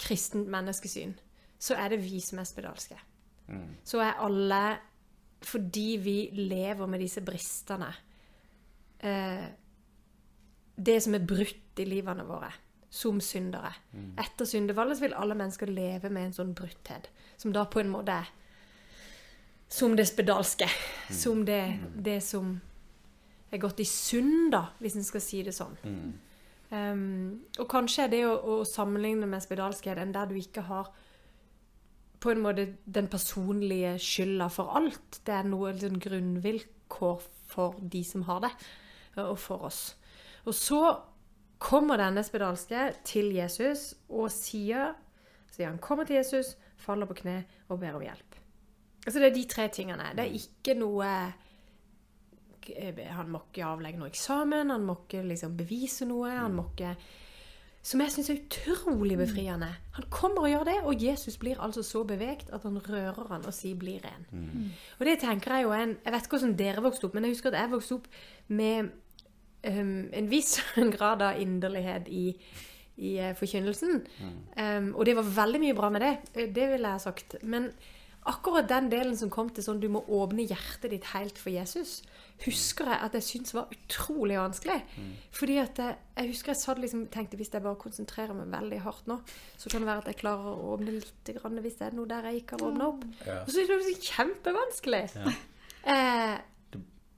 kristent 0.00 0.48
menneskesyn 0.52 1.16
så 1.62 1.76
er 1.78 1.92
det 1.92 2.02
vi 2.04 2.20
som 2.22 2.40
er 2.42 2.48
spedalske. 2.48 2.98
Så 3.84 4.00
er 4.00 4.20
alle 4.22 4.62
fordi 5.46 5.88
vi 6.02 6.16
lever 6.36 6.88
med 6.90 7.02
disse 7.02 7.22
bristene 7.24 7.88
eh, 9.00 9.48
Det 10.76 10.98
som 11.02 11.14
er 11.14 11.26
brutt 11.26 11.80
i 11.82 11.86
livene 11.88 12.24
våre 12.28 12.50
som 12.92 13.20
syndere. 13.24 13.70
Etter 14.20 14.44
syndefallet 14.44 15.00
vil 15.00 15.14
alle 15.16 15.34
mennesker 15.38 15.70
leve 15.72 16.10
med 16.12 16.26
en 16.26 16.34
sånn 16.36 16.50
brutthet, 16.52 17.06
som 17.40 17.54
da 17.54 17.64
på 17.64 17.80
en 17.80 17.88
måte 17.88 18.18
er 18.20 18.28
som 19.72 19.94
det 19.96 20.04
spedalske. 20.10 20.68
Som 21.08 21.46
det, 21.48 21.78
det 21.96 22.18
som 22.20 22.52
er 23.48 23.62
gått 23.62 23.80
i 23.80 23.86
synd, 23.88 24.50
da, 24.52 24.66
hvis 24.80 24.98
en 25.00 25.06
skal 25.08 25.24
si 25.24 25.40
det 25.46 25.54
sånn. 25.56 25.78
Um, 26.72 27.40
og 27.60 27.68
kanskje 27.72 28.04
er 28.04 28.12
det 28.12 28.20
å, 28.28 28.34
å 28.36 28.58
sammenligne 28.68 29.28
med 29.28 29.44
spedalskhet 29.44 30.00
enn 30.00 30.12
der 30.12 30.28
du 30.28 30.36
ikke 30.36 30.66
har 30.68 30.92
på 32.22 32.30
en 32.30 32.42
måte 32.44 32.68
den 32.86 33.08
personlige 33.10 33.96
skylda 34.02 34.48
for 34.52 34.76
alt. 34.78 35.20
Det 35.26 35.34
er 35.34 35.48
noe 35.48 35.72
sånn 35.78 36.00
grunnvilkår 36.02 37.24
for 37.52 37.80
de 37.82 38.02
som 38.06 38.24
har 38.28 38.44
det, 38.46 38.52
og 39.22 39.38
for 39.40 39.66
oss. 39.68 39.80
Og 40.46 40.54
så 40.56 40.82
kommer 41.62 42.00
denne 42.00 42.24
spedalske 42.26 42.88
til 43.06 43.30
Jesus 43.36 43.92
og 44.10 44.30
sier 44.34 44.94
sier 45.52 45.68
han 45.68 45.80
kommer 45.82 46.08
til 46.08 46.16
Jesus, 46.18 46.56
faller 46.80 47.06
på 47.06 47.18
kne 47.22 47.42
og 47.68 47.80
ber 47.82 47.98
om 47.98 48.04
hjelp. 48.04 48.38
Altså 49.02 49.18
Det 49.18 49.28
er 49.28 49.34
de 49.34 49.48
tre 49.50 49.68
tingene. 49.68 50.12
Det 50.16 50.24
er 50.24 50.38
ikke 50.38 50.76
noe 50.78 51.08
eh, 52.62 53.02
han 53.12 53.30
må 53.30 53.42
ikke 53.48 53.66
avlegge 53.66 53.98
noe 53.98 54.10
eksamen, 54.12 54.70
han 54.70 54.86
må 54.86 55.00
ikke 55.02 55.24
liksom 55.26 55.56
bevise 55.58 56.06
noe. 56.08 56.30
Han 56.30 56.54
må 56.56 56.68
ikke 56.70 56.94
Som 57.82 58.00
jeg 58.00 58.12
syns 58.14 58.28
er 58.30 58.36
utrolig 58.38 59.16
befriende. 59.18 59.68
Han 59.96 60.04
kommer 60.10 60.44
og 60.44 60.50
gjør 60.52 60.64
det, 60.68 60.74
og 60.86 61.02
Jesus 61.02 61.36
blir 61.36 61.58
altså 61.60 61.82
så 61.82 62.04
bevegt 62.06 62.50
at 62.54 62.62
han 62.62 62.78
rører 62.78 63.26
han 63.28 63.44
og 63.46 63.54
sier 63.54 63.74
'bli 63.74 63.96
ren'. 64.04 64.26
Og 65.00 65.06
det 65.06 65.18
tenker 65.18 65.54
jeg 65.54 65.62
jo 65.64 65.72
en 65.72 65.96
Jeg 66.04 66.12
vet 66.12 66.22
ikke 66.22 66.36
hvordan 66.38 66.56
dere 66.58 66.82
vokste 66.82 67.04
opp, 67.04 67.14
men 67.14 67.24
jeg 67.24 67.32
husker 67.32 67.50
at 67.50 67.60
jeg 67.60 67.70
vokste 67.70 67.92
opp 67.94 68.06
med 68.48 68.90
um, 69.68 70.08
en 70.12 70.30
viss 70.30 70.60
grad 70.96 71.22
av 71.22 71.40
inderlighet 71.40 72.08
i, 72.08 72.36
i 72.98 73.18
uh, 73.18 73.34
forkynnelsen. 73.34 74.06
Um, 74.78 74.94
og 74.94 75.06
det 75.06 75.16
var 75.16 75.22
veldig 75.46 75.60
mye 75.60 75.74
bra 75.74 75.90
med 75.90 76.00
det. 76.00 76.16
eh, 76.34 76.46
Det 76.54 76.70
vil 76.70 76.80
jeg 76.80 76.90
ha 76.90 76.98
sagt. 76.98 77.36
Men 77.42 77.70
akkurat 78.24 78.68
den 78.68 78.88
delen 78.90 79.16
som 79.18 79.30
kom 79.30 79.48
til 79.50 79.64
sånn 79.64 79.80
du 79.82 79.88
må 79.90 80.04
åpne 80.06 80.44
hjertet 80.46 80.90
ditt 80.92 81.04
helt 81.10 81.38
for 81.38 81.50
Jesus, 81.50 82.02
husker 82.44 82.86
jeg 82.86 82.98
at 83.02 83.12
jeg 83.18 83.22
syntes 83.22 83.54
var 83.54 83.68
utrolig 83.74 84.36
vanskelig. 84.38 84.76
Fordi 85.34 85.56
at 85.58 85.78
jeg, 85.78 85.96
jeg 86.16 86.28
husker 86.30 86.52
jeg 86.52 86.60
satt 86.60 86.78
liksom 86.78 87.06
tenkte 87.10 87.36
hvis 87.36 87.50
jeg 87.52 87.62
bare 87.62 87.78
konsentrerer 87.82 88.34
meg 88.34 88.50
veldig 88.54 88.80
hardt 88.84 89.06
nå, 89.10 89.18
så 89.58 89.70
kan 89.70 89.82
det 89.82 89.90
være 89.90 89.98
at 90.04 90.10
jeg 90.12 90.20
klarer 90.22 90.52
å 90.52 90.72
åpne 90.76 90.94
litt 91.00 91.32
grann, 91.40 91.58
hvis 91.62 91.78
det 91.80 91.86
er 91.88 91.98
noe 91.98 92.06
der 92.10 92.30
jeg 92.30 92.42
ikke 92.44 92.58
har 92.60 92.68
åpna 92.70 92.88
opp. 92.92 93.04
Ja. 93.26 93.40
Og 93.42 93.50
så 93.50 93.64
er 93.64 93.74
det 93.74 93.98
kjempevanskelig. 94.10 95.02
Eh, 95.82 96.38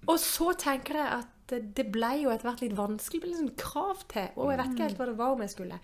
og 0.09 0.19
så 0.21 0.53
tenker 0.57 0.97
jeg 1.01 1.07
at 1.21 1.31
det- 1.53 1.75
det 1.77 1.91
ble 1.93 2.13
jo 2.23 2.31
etter 2.31 2.49
hvert 2.49 2.61
litt 2.65 2.77
vanskelig. 2.77 3.21
Det 3.21 3.29
ble 3.29 3.31
liksom 3.35 3.57
krav 3.61 4.05
til. 4.09 4.29
Og 4.37 4.51
jeg 4.51 4.59
vet 4.59 4.73
ikke 4.73 4.87
helt 4.89 4.97
hva 4.99 5.07
det 5.07 5.17
var 5.19 5.33
om 5.33 5.41
jeg 5.45 5.51
skulle 5.51 5.81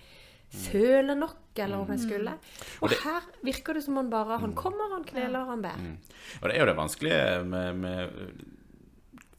føle 0.50 1.14
nok, 1.14 1.36
eller 1.62 1.82
om 1.82 1.90
jeg 1.94 2.02
skulle. 2.02 2.32
Og 2.82 2.94
her 3.04 3.26
virker 3.46 3.76
det 3.76 3.84
som 3.84 3.98
han 4.00 4.10
bare 4.10 4.38
Han 4.42 4.54
kommer, 4.58 4.90
han 4.94 5.04
kneler, 5.06 5.44
han 5.46 5.62
ber. 5.62 5.84
Og 6.40 6.48
det 6.48 6.56
er 6.56 6.64
jo 6.64 6.70
det 6.70 6.78
vanskelige 6.78 7.44
med, 7.44 7.76
med 7.76 8.32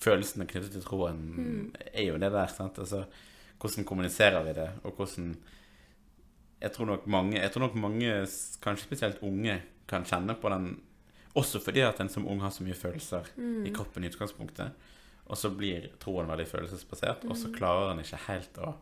følelsene 0.01 0.47
knyttet 0.49 0.71
til 0.75 0.85
troen, 0.85 1.73
er 1.93 2.07
jo 2.07 2.19
det 2.21 2.31
der. 2.31 2.47
sant? 2.47 2.79
Altså, 2.79 3.03
hvordan 3.61 3.85
kommuniserer 3.85 4.43
vi 4.43 4.53
det, 4.57 4.69
og 4.83 4.95
hvordan 4.97 5.35
Jeg 6.61 6.71
tror 6.71 6.85
nok 6.85 7.07
mange, 7.07 7.41
jeg 7.41 7.51
tror 7.51 7.61
nok 7.61 7.75
mange 7.75 8.27
kanskje 8.61 8.85
spesielt 8.85 9.21
unge, 9.25 9.61
kan 9.87 10.05
kjenne 10.05 10.35
på 10.37 10.49
den 10.49 10.81
Også 11.33 11.59
fordi 11.63 11.79
at 11.79 11.99
en 11.99 12.09
som 12.09 12.27
ung 12.27 12.41
har 12.41 12.51
så 12.51 12.63
mye 12.63 12.75
følelser 12.75 13.23
i 13.65 13.71
kroppen 13.71 14.03
i 14.03 14.07
utgangspunktet. 14.07 14.71
Og 15.25 15.37
så 15.37 15.49
blir 15.49 15.87
troen 15.99 16.27
veldig 16.27 16.47
følelsesbasert, 16.47 17.23
og 17.23 17.37
så 17.37 17.51
klarer 17.55 17.91
en 17.93 18.01
ikke 18.03 18.19
helt 18.27 18.57
å 18.59 18.73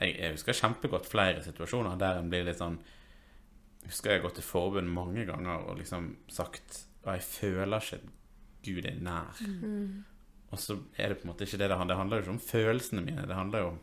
jeg, 0.00 0.16
jeg 0.18 0.34
husker 0.36 0.56
kjempegodt 0.56 1.08
flere 1.10 1.42
situasjoner 1.44 1.98
der 2.00 2.20
en 2.20 2.30
blir 2.32 2.46
litt 2.46 2.60
sånn 2.60 2.78
husker 3.86 4.12
jeg 4.12 4.20
har 4.20 4.28
gått 4.28 4.38
til 4.38 4.46
forbund 4.46 4.92
mange 4.94 5.24
ganger 5.28 5.66
og 5.66 5.80
liksom 5.80 6.12
sagt 6.30 6.84
at 7.02 7.16
jeg 7.16 7.26
føler 7.26 7.82
ikke 7.82 8.00
Gud 8.62 8.86
er 8.86 8.98
nær. 9.02 9.40
Og 10.52 10.60
så 10.60 10.76
er 11.00 11.10
det 11.10 11.18
på 11.18 11.26
en 11.26 11.32
måte 11.32 11.46
ikke 11.48 11.58
det 11.58 11.68
det 11.72 11.76
handler 11.76 11.94
Det 11.94 11.98
handler 11.98 12.16
jo 12.20 12.22
ikke 12.22 12.34
om 12.36 12.44
følelsene 12.46 13.02
mine. 13.02 13.24
Det 13.26 13.34
handler 13.34 13.64
jo 13.64 13.70
om 13.72 13.80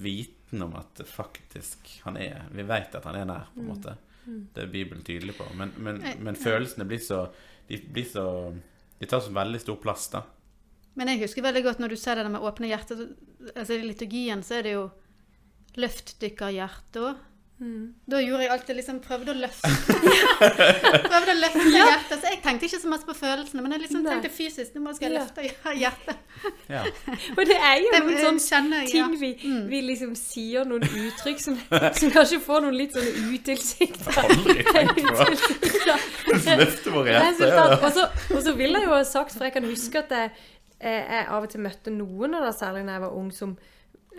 viten 0.00 0.64
om 0.66 0.74
at 0.76 1.02
faktisk 1.06 2.00
han 2.04 2.16
er 2.20 2.48
Vi 2.50 2.64
vet 2.66 2.96
at 2.98 3.06
han 3.06 3.14
er 3.20 3.28
nær, 3.28 3.46
på 3.54 3.60
en 3.62 3.68
måte. 3.70 3.94
Det 4.26 4.64
er 4.64 4.72
Bibelen 4.72 5.04
tydelig 5.06 5.36
på. 5.38 5.46
Men, 5.54 5.72
men, 5.76 6.02
men 6.18 6.36
følelsene 6.36 6.84
blir 6.88 6.98
så 6.98 7.28
De 7.68 7.78
blir 7.78 8.04
så 8.04 8.26
De 8.98 9.06
tar 9.06 9.22
så 9.24 9.32
veldig 9.32 9.60
stor 9.60 9.78
plass, 9.80 10.08
da. 10.12 10.24
Men 10.98 11.12
jeg 11.12 11.22
husker 11.22 11.44
veldig 11.46 11.62
godt 11.64 11.82
når 11.82 11.94
du 11.94 11.98
sier 12.00 12.18
det 12.18 12.30
med 12.32 12.42
åpne 12.44 12.70
hjerter. 12.70 13.04
Altså 13.54 13.76
I 13.76 13.84
liturgien 13.86 14.42
så 14.46 14.58
er 14.58 14.66
det 14.66 14.76
jo 14.78 14.88
Løft 15.78 16.16
dykker 16.18 16.50
Mm. 17.60 17.92
Da 18.08 18.16
gjorde 18.24 18.42
jeg 18.46 18.50
alltid 18.54 18.76
liksom 18.78 18.98
Prøvde 19.04 19.34
å 19.34 19.36
løfte 19.36 19.68
Prøvde 21.10 21.34
å 21.34 21.36
løfte 21.36 21.64
hjertet. 21.74 22.14
Så 22.14 22.30
jeg 22.30 22.38
tenkte 22.40 22.64
ikke 22.70 22.78
så 22.80 22.88
masse 22.88 23.04
på 23.04 23.16
følelsene, 23.18 23.60
men 23.60 23.74
jeg 23.74 23.82
liksom 23.82 24.00
Nei. 24.00 24.14
tenkte 24.14 24.30
fysisk. 24.32 24.78
Nå 24.80 24.94
skal 24.96 25.10
jeg 25.10 25.18
løfte 25.18 25.74
hjertet. 25.76 26.16
Ja. 26.70 26.80
Og 27.34 27.40
det 27.44 27.56
er 27.58 27.74
jo 27.82 27.90
Det 27.92 27.98
noen 28.00 28.20
sånne 28.22 28.40
kjenner 28.40 28.84
jeg, 28.86 28.92
ja. 28.94 29.08
ting 29.10 29.16
vi, 29.20 29.30
vi 29.68 29.80
liksom 29.84 30.14
sier 30.16 30.64
noen 30.64 30.86
uttrykk 30.86 31.42
som, 31.42 31.58
som 31.98 32.12
kanskje 32.14 32.38
får 32.46 32.62
noen 32.64 32.78
litt 32.78 32.94
sånne 32.96 33.26
utilsikta 33.34 34.14
Aldri 34.22 34.64
tenkt 34.70 35.02
på 35.02 35.26
løfte 36.62 36.94
våre 36.94 37.18
hjerter. 37.18 37.76
Og 37.76 37.90
så, 37.98 38.06
og 38.30 38.40
så 38.46 38.54
vil 38.56 38.72
jeg 38.72 38.86
jo 38.86 38.94
ha 38.94 39.02
sagt, 39.04 39.36
for 39.36 39.50
jeg 39.50 39.56
kan 39.58 39.68
huske 39.68 40.00
at 40.00 40.16
jeg, 40.16 40.32
jeg, 40.80 41.26
av 41.28 41.44
og 41.44 41.52
til 41.52 41.62
møtte 41.64 41.92
noen, 41.94 42.38
og 42.38 42.46
da 42.46 42.54
særlig 42.56 42.86
da 42.86 42.96
jeg 42.96 43.04
var 43.04 43.18
ung, 43.20 43.28
som, 43.34 43.52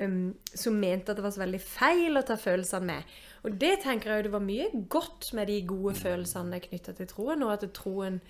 um, 0.02 0.22
som 0.54 0.78
mente 0.78 1.12
at 1.12 1.20
det 1.20 1.26
var 1.26 1.34
så 1.36 1.44
veldig 1.44 1.62
feil 1.64 2.20
å 2.20 2.26
ta 2.28 2.38
følelsene 2.40 2.90
med. 2.92 3.18
Og 3.42 3.58
det 3.62 3.74
tenker 3.86 4.12
jeg 4.12 4.22
jo 4.22 4.28
det 4.30 4.36
var 4.36 4.46
mye 4.46 4.70
godt 4.94 5.32
med 5.38 5.50
de 5.50 5.58
gode 5.66 5.96
følelsene 5.98 6.62
knytta 6.68 6.96
til 6.98 7.10
troen, 7.10 7.46
og 7.46 7.56
at 7.56 7.66
troen 7.78 8.22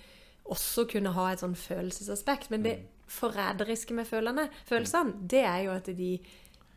også 0.52 0.86
kunne 0.90 1.12
ha 1.14 1.28
et 1.32 1.42
sånn 1.42 1.58
følelsesaspekt. 1.58 2.50
Men 2.52 2.64
det 2.66 2.76
forræderiske 3.12 3.94
med 3.96 4.08
følene, 4.08 4.48
følelsene, 4.68 5.26
det 5.28 5.44
er 5.44 5.66
jo 5.66 5.74
at 5.76 5.90
de, 5.96 6.14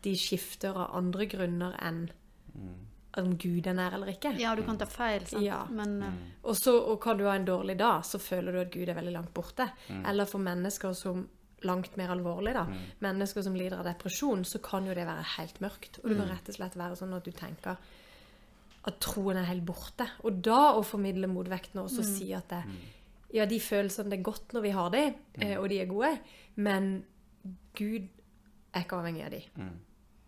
de 0.04 0.18
skifter 0.20 0.76
av 0.76 0.92
andre 1.00 1.28
grunner 1.30 1.78
enn 1.82 2.04
om 3.16 3.32
Gud 3.40 3.64
er 3.64 3.76
nær 3.76 3.94
eller 3.96 4.12
ikke. 4.12 4.34
Ja, 4.36 4.50
du 4.56 4.62
kan 4.66 4.76
ta 4.76 4.84
feil, 4.88 5.24
sant. 5.28 5.44
Ja. 5.44 5.62
Men 5.72 5.94
uh... 6.04 6.18
Og 6.50 6.58
så 6.58 6.74
og 6.76 6.98
kan 7.00 7.16
du 7.16 7.24
ha 7.24 7.36
en 7.38 7.46
dårlig 7.48 7.78
dag, 7.80 8.04
så 8.04 8.20
føler 8.20 8.52
du 8.52 8.60
at 8.60 8.72
Gud 8.74 8.90
er 8.90 8.98
veldig 8.98 9.14
langt 9.14 9.32
borte. 9.36 9.70
Eller 10.04 10.28
for 10.28 10.42
mennesker 10.44 10.92
som 10.96 11.24
langt 11.64 11.96
mer 11.96 12.12
alvorlig, 12.12 12.52
da. 12.56 12.66
Mennesker 13.04 13.44
som 13.46 13.56
lider 13.56 13.80
av 13.80 13.86
depresjon, 13.88 14.44
så 14.44 14.60
kan 14.64 14.86
jo 14.86 14.94
det 14.96 15.06
være 15.08 15.24
helt 15.36 15.62
mørkt. 15.64 16.00
Og 16.02 16.10
det 16.10 16.18
kan 16.18 16.28
rett 16.30 16.50
og 16.52 16.58
slett 16.58 16.76
være 16.76 16.98
sånn 17.00 17.16
at 17.16 17.24
du 17.24 17.32
tenker 17.36 17.80
at 18.86 19.00
troen 19.02 19.40
er 19.40 19.48
helt 19.48 19.64
borte. 19.66 20.06
Og 20.28 20.38
da 20.46 20.76
å 20.76 20.84
formidle 20.86 21.30
motvekten 21.30 21.80
og 21.80 21.88
også 21.88 22.04
si 22.06 22.28
at 22.36 22.52
det, 22.52 22.60
ja, 23.34 23.46
de 23.48 23.58
følelsene 23.62 24.12
det 24.12 24.20
er 24.20 24.28
godt 24.28 24.54
når 24.54 24.66
vi 24.66 24.74
har 24.76 24.92
de, 24.94 25.02
eh, 25.40 25.56
og 25.58 25.66
de 25.72 25.80
er 25.82 25.90
gode, 25.90 26.12
men 26.62 26.92
Gud 27.76 28.06
er 28.72 28.84
ikke 28.84 29.00
avhengig 29.00 29.26
av 29.26 29.34
de. 29.34 29.42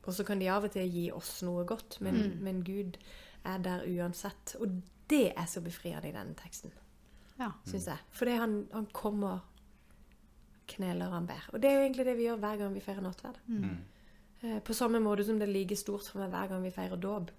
Og 0.09 0.15
så 0.17 0.25
kan 0.25 0.41
de 0.41 0.49
av 0.49 0.65
og 0.65 0.73
til 0.73 0.89
gi 0.89 1.09
oss 1.13 1.43
noe 1.45 1.67
godt, 1.69 2.01
men, 2.05 2.39
men 2.45 2.63
Gud 2.65 2.97
er 3.47 3.61
der 3.63 3.85
uansett. 3.85 4.57
Og 4.59 4.81
det 5.11 5.33
er 5.37 5.49
så 5.51 5.61
befriende 5.65 6.09
i 6.09 6.15
denne 6.17 6.37
teksten, 6.39 6.73
ja. 7.39 7.51
syns 7.69 7.89
jeg. 7.91 8.07
Fordi 8.17 8.37
han, 8.41 8.59
han 8.73 8.89
kommer, 8.97 9.45
kneler, 10.75 11.11
han 11.13 11.27
ber. 11.29 11.47
Og 11.53 11.61
det 11.63 11.71
er 11.71 11.79
jo 11.79 11.85
egentlig 11.87 12.05
det 12.09 12.17
vi 12.19 12.27
gjør 12.29 12.41
hver 12.43 12.59
gang 12.61 12.75
vi 12.77 12.83
feirer 12.85 13.05
nattverd. 13.05 13.39
Eh, 14.43 14.59
På 14.63 14.75
samme 14.77 15.01
måte 15.03 15.25
som 15.27 15.39
det 15.41 15.49
er 15.49 15.53
like 15.55 15.77
stort 15.77 16.07
for 16.07 16.21
meg 16.23 16.31
hver 16.31 16.49
gang 16.53 16.63
vi 16.63 16.71
feirer 16.75 17.01
dåp. 17.03 17.31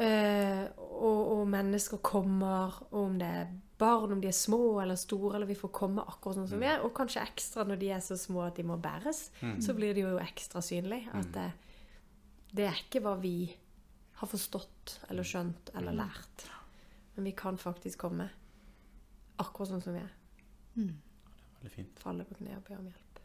Eh, 0.00 0.62
og, 0.78 1.18
og 1.34 1.42
mennesker 1.52 2.00
kommer, 2.04 2.78
og 2.90 3.02
om 3.04 3.18
det 3.20 3.26
er 3.28 3.50
barn, 3.80 4.12
om 4.14 4.20
de 4.22 4.28
er 4.30 4.36
små 4.36 4.80
eller 4.80 4.96
store, 4.96 5.34
eller 5.36 5.48
vi 5.50 5.56
får 5.58 5.72
komme 5.76 6.04
akkurat 6.08 6.38
sånn 6.38 6.48
som 6.48 6.60
vi 6.62 6.68
er, 6.70 6.80
og 6.84 6.94
kanskje 6.96 7.20
ekstra 7.24 7.64
når 7.68 7.80
de 7.80 7.90
er 7.96 8.00
så 8.04 8.16
små 8.20 8.46
at 8.46 8.56
de 8.56 8.64
må 8.68 8.76
bæres, 8.80 9.26
så 9.60 9.74
blir 9.76 9.92
det 9.96 10.04
jo 10.06 10.14
ekstra 10.20 10.60
synlig 10.64 11.02
at 11.16 11.28
det, 11.36 11.48
det 12.56 12.64
er 12.68 12.80
ikke 12.84 13.00
hva 13.04 13.14
vi 13.20 13.34
har 14.20 14.28
forstått 14.28 14.98
eller 15.10 15.24
skjønt 15.24 15.70
eller 15.74 15.92
lært. 15.96 16.46
Men 17.16 17.24
vi 17.28 17.32
kan 17.36 17.56
faktisk 17.60 17.98
komme 18.06 18.28
akkurat 19.40 19.68
sånn 19.72 19.82
som 19.84 19.96
vi 19.96 20.00
er. 20.00 20.12
Veldig 20.76 21.09
fint. 21.68 22.00
Falle 22.00 22.24
på 22.24 22.34
kne 22.34 22.56
og 22.56 22.64
be 22.64 22.76
om 22.78 22.86
hjelp. 22.88 23.20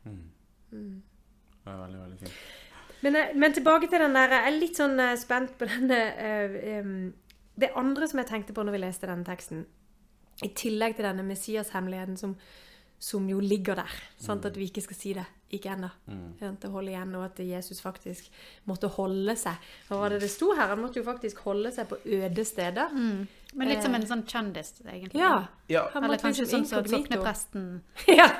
Det 1.65 1.71
er 1.71 1.77
veldig, 1.81 1.99
veldig 1.99 2.17
fint. 2.19 2.33
Men, 3.01 3.15
eh, 3.15 3.35
men 3.35 3.53
tilbake 3.53 3.87
til 3.87 3.99
den 3.99 4.15
der 4.15 4.29
Jeg 4.29 4.47
er 4.47 4.59
litt 4.59 4.77
sånn 4.77 4.99
eh, 4.99 5.15
spent 5.19 5.57
på 5.59 5.67
denne 5.69 5.99
uh, 6.15 6.85
um, 6.85 7.13
Det 7.55 7.71
andre 7.75 8.07
som 8.07 8.21
jeg 8.21 8.29
tenkte 8.29 8.53
på 8.53 8.63
når 8.63 8.75
vi 8.75 8.83
leste 8.83 9.09
denne 9.09 9.27
teksten, 9.27 9.65
i 10.43 10.49
tillegg 10.51 10.97
til 10.97 11.07
denne 11.07 11.23
Messias-hemmeligheten 11.23 12.17
som, 12.19 12.33
som 12.99 13.27
jo 13.29 13.39
ligger 13.39 13.75
der, 13.75 13.91
sant? 14.17 14.45
at 14.45 14.55
vi 14.57 14.63
ikke 14.69 14.81
skal 14.81 14.95
si 14.97 15.13
det, 15.13 15.25
ikke 15.51 15.69
ennå, 15.75 15.89
Mm. 16.07 16.57
det 16.59 16.69
holder 16.71 16.91
igjen, 16.91 17.15
og 17.15 17.25
at 17.25 17.39
Jesus 17.39 17.81
faktisk 17.81 18.25
måtte 18.65 18.87
holde 18.87 19.35
seg. 19.37 19.53
Hva 19.87 19.97
var 19.99 20.09
det 20.09 20.21
det 20.21 20.29
sto 20.31 20.53
her? 20.55 20.67
Han 20.67 20.79
måtte 20.81 20.95
jo 20.99 21.03
faktisk 21.03 21.37
holde 21.45 21.71
seg 21.71 21.87
på 21.87 21.97
øde 22.05 22.45
steder. 22.45 22.89
Men 23.55 23.67
litt 23.69 23.83
som 23.83 23.93
en 23.95 24.01
sånn 24.07 24.23
kjendis, 24.27 24.73
egentlig. 24.85 25.19
Ja. 25.21 25.45
Ja. 25.69 25.87
Eller 25.95 26.17
kanskje 26.17 26.43
liksom 26.47 26.65
sånn 26.65 26.85
som 26.85 26.87
soknepresten. 26.87 27.81
Ja. 28.17 28.29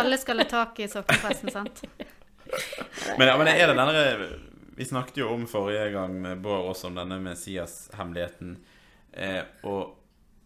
Alle 0.00 0.18
skal 0.18 0.38
ha 0.38 0.44
tak 0.44 0.78
i 0.80 0.88
soknepresten, 0.88 1.50
sant? 1.50 1.82
Men, 3.18 3.28
ja, 3.28 3.36
men 3.38 3.48
er 3.48 3.66
det 3.66 3.76
denne 3.76 4.28
Vi 4.76 4.84
snakket 4.84 5.16
jo 5.22 5.28
om 5.34 5.46
forrige 5.50 5.90
gang 5.92 6.12
med 6.22 6.38
Bård 6.44 6.68
også 6.70 6.86
om 6.86 6.94
denne 6.94 7.16
Messias-hemmeligheten. 7.20 8.52
Eh, 9.12 9.40
og 9.66 9.96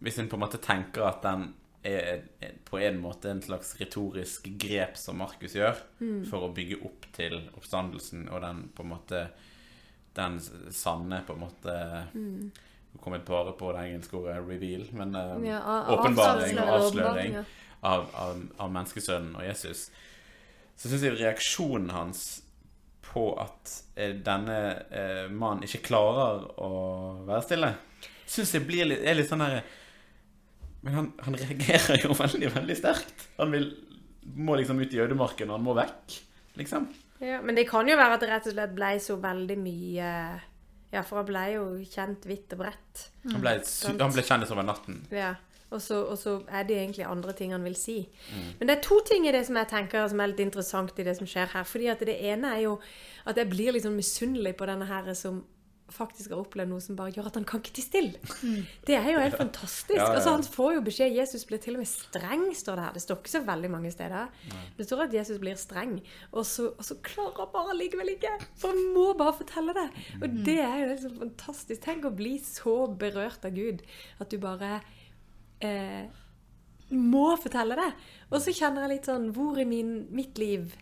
hvis 0.01 0.17
en 0.23 0.29
på 0.31 0.37
en 0.39 0.45
måte 0.47 0.59
tenker 0.63 1.03
at 1.05 1.21
den 1.27 1.51
er, 1.83 2.23
på 2.65 2.79
en 2.79 3.01
måte 3.03 3.31
en 3.31 3.43
slags 3.43 3.75
retorisk 3.81 4.47
grep 4.61 4.97
som 4.99 5.19
Markus 5.19 5.57
gjør, 5.57 5.79
for 6.31 6.47
å 6.47 6.53
bygge 6.55 6.83
opp 6.87 7.09
til 7.17 7.41
oppstandelsen 7.57 8.29
og 8.29 8.43
den 8.45 8.69
på 8.75 8.87
en 8.87 8.95
måte 8.97 9.25
Den 10.13 10.37
sanne 10.71 11.23
på 11.27 11.33
en 11.33 11.41
måte 11.41 11.75
mm. 12.13 12.51
kom 13.01 13.15
jeg 13.17 13.25
bare 13.25 13.55
på 13.57 13.71
det 13.73 13.85
engelske 13.87 14.17
ordet 14.19 14.37
'reveal', 14.45 14.91
men 14.93 15.15
eh, 15.17 15.49
Ja, 15.49 15.61
åpenbaring 15.89 16.59
og 16.61 16.73
avsløring, 16.75 17.33
ja. 17.33 17.45
av, 17.81 18.11
av, 18.15 18.43
av 18.59 18.73
menneskesønnen 18.75 19.37
og 19.37 19.47
Jesus, 19.47 19.91
så 20.77 20.89
syns 20.89 21.03
jeg 21.03 21.17
reaksjonen 21.17 21.91
hans 21.91 22.43
på 23.13 23.25
at 23.41 23.73
eh, 23.97 24.15
denne 24.25 24.59
eh, 24.91 25.31
mannen 25.31 25.65
ikke 25.65 25.87
klarer 25.89 26.45
å 26.61 26.73
være 27.25 27.43
stille, 27.47 27.73
syns 28.29 28.55
jeg 28.55 28.67
blir 28.69 28.89
litt, 28.89 29.01
er 29.01 29.17
litt 29.17 29.33
sånn 29.33 29.45
der 29.45 29.63
Men 30.83 30.99
han, 30.99 31.09
han 31.27 31.39
reagerer 31.39 32.03
jo 32.05 32.15
veldig, 32.25 32.51
veldig 32.57 32.77
sterkt. 32.79 33.29
Han 33.39 33.55
vil, 33.55 33.69
må 34.37 34.59
liksom 34.59 34.81
ut 34.83 34.95
i 34.95 35.03
ødemarken, 35.03 35.51
og 35.51 35.61
han 35.61 35.67
må 35.67 35.77
vekk, 35.79 36.19
liksom. 36.61 36.89
Ja, 37.23 37.39
men 37.43 37.55
det 37.59 37.69
kan 37.71 37.87
jo 37.87 37.95
være 37.99 38.19
at 38.19 38.25
det 38.25 38.33
rett 38.33 38.49
og 38.51 38.57
slett 38.57 38.75
ble 38.75 38.97
så 38.99 39.15
veldig 39.23 39.57
mye 39.63 40.09
Ja, 40.93 41.05
for 41.07 41.21
han 41.21 41.29
ble 41.29 41.45
jo 41.53 41.63
kjent 41.87 42.27
vidt 42.27 42.53
og 42.57 42.65
bredt. 42.65 43.07
Han 43.31 43.41
ble, 43.45 43.55
han 43.63 44.13
ble 44.13 44.25
kjendis 44.27 44.51
over 44.53 44.67
natten. 44.67 44.99
Ja. 45.15 45.37
Og 45.73 45.81
så, 45.81 46.03
og 46.05 46.19
så 46.21 46.35
er 46.53 46.67
det 46.69 46.77
egentlig 46.77 47.07
andre 47.09 47.33
ting 47.33 47.55
han 47.55 47.65
vil 47.65 47.77
si. 47.79 47.95
Men 48.59 48.69
det 48.69 48.75
er 48.75 48.83
to 48.85 48.99
ting 49.09 49.25
i 49.25 49.33
det 49.33 49.41
som 49.49 49.57
jeg 49.57 49.71
tenker 49.71 50.05
som 50.11 50.21
er 50.21 50.29
litt 50.29 50.43
interessant 50.45 50.99
i 51.01 51.07
det 51.07 51.15
som 51.17 51.29
skjer 51.29 51.49
her. 51.55 51.65
Fordi 51.65 51.89
at 51.89 52.03
det 52.05 52.19
ene 52.29 52.51
er 52.59 52.67
jo 52.67 52.75
at 53.25 53.41
jeg 53.41 53.49
blir 53.49 53.73
litt 53.73 53.87
sånn 53.87 53.97
misunnelig 53.97 54.53
på 54.59 54.69
denne 54.69 54.91
her 54.91 55.09
som 55.17 55.41
faktisk 55.93 56.33
har 56.33 56.41
opplevd 56.43 56.71
noe 56.73 56.83
som 56.83 56.97
bare 56.99 57.13
gjør 57.15 57.29
at 57.31 57.37
han 57.39 57.47
kan 57.49 57.63
ikke 57.63 57.75
tie 57.77 57.87
stille. 57.87 58.21
Det 58.89 58.97
er 58.97 59.09
jo 59.13 59.21
helt 59.23 59.39
fantastisk. 59.39 59.97
Ja, 59.97 60.05
ja, 60.05 60.09
ja. 60.09 60.17
Altså, 60.19 60.35
han 60.35 60.47
får 60.57 60.71
jo 60.77 60.85
beskjed 60.89 61.17
Jesus 61.17 61.45
blir 61.49 61.61
til 61.63 61.77
og 61.77 61.83
med 61.83 61.91
streng, 61.91 62.47
står 62.57 62.79
det 62.79 62.87
her. 62.87 62.97
Det 62.97 63.05
står 63.05 63.21
ikke 63.21 63.35
så 63.35 63.43
veldig 63.47 63.71
mange 63.73 63.93
steder. 63.95 64.33
Det 64.79 64.87
står 64.89 65.05
at 65.07 65.17
Jesus 65.19 65.41
blir 65.43 65.61
streng, 65.61 65.99
og 66.33 66.47
så, 66.49 66.71
og 66.73 66.87
så 66.87 66.99
klarer 67.05 67.45
han 67.45 67.53
bare 67.55 67.77
likevel 67.79 68.15
ikke. 68.15 68.33
For 68.61 68.73
han 68.73 68.95
må 68.97 69.13
bare 69.19 69.37
fortelle 69.39 69.77
det. 69.77 69.89
Og 70.21 70.41
det 70.49 70.59
er 70.65 70.77
jo 70.83 70.91
helt 70.95 71.21
fantastisk. 71.27 71.85
Tenk 71.85 72.09
å 72.09 72.15
bli 72.17 72.37
så 72.43 72.77
berørt 72.99 73.47
av 73.49 73.57
Gud 73.57 73.85
at 74.23 74.33
du 74.33 74.39
bare 74.43 74.79
eh, 75.65 76.07
må 76.93 77.27
fortelle 77.41 77.77
det. 77.79 77.91
Og 78.31 78.41
så 78.45 78.55
kjenner 78.55 78.87
jeg 78.87 78.97
litt 78.97 79.09
sånn 79.09 79.31
Hvor 79.37 79.59
i 79.61 79.69
min, 79.69 79.95
mitt 80.13 80.39
liv 80.41 80.73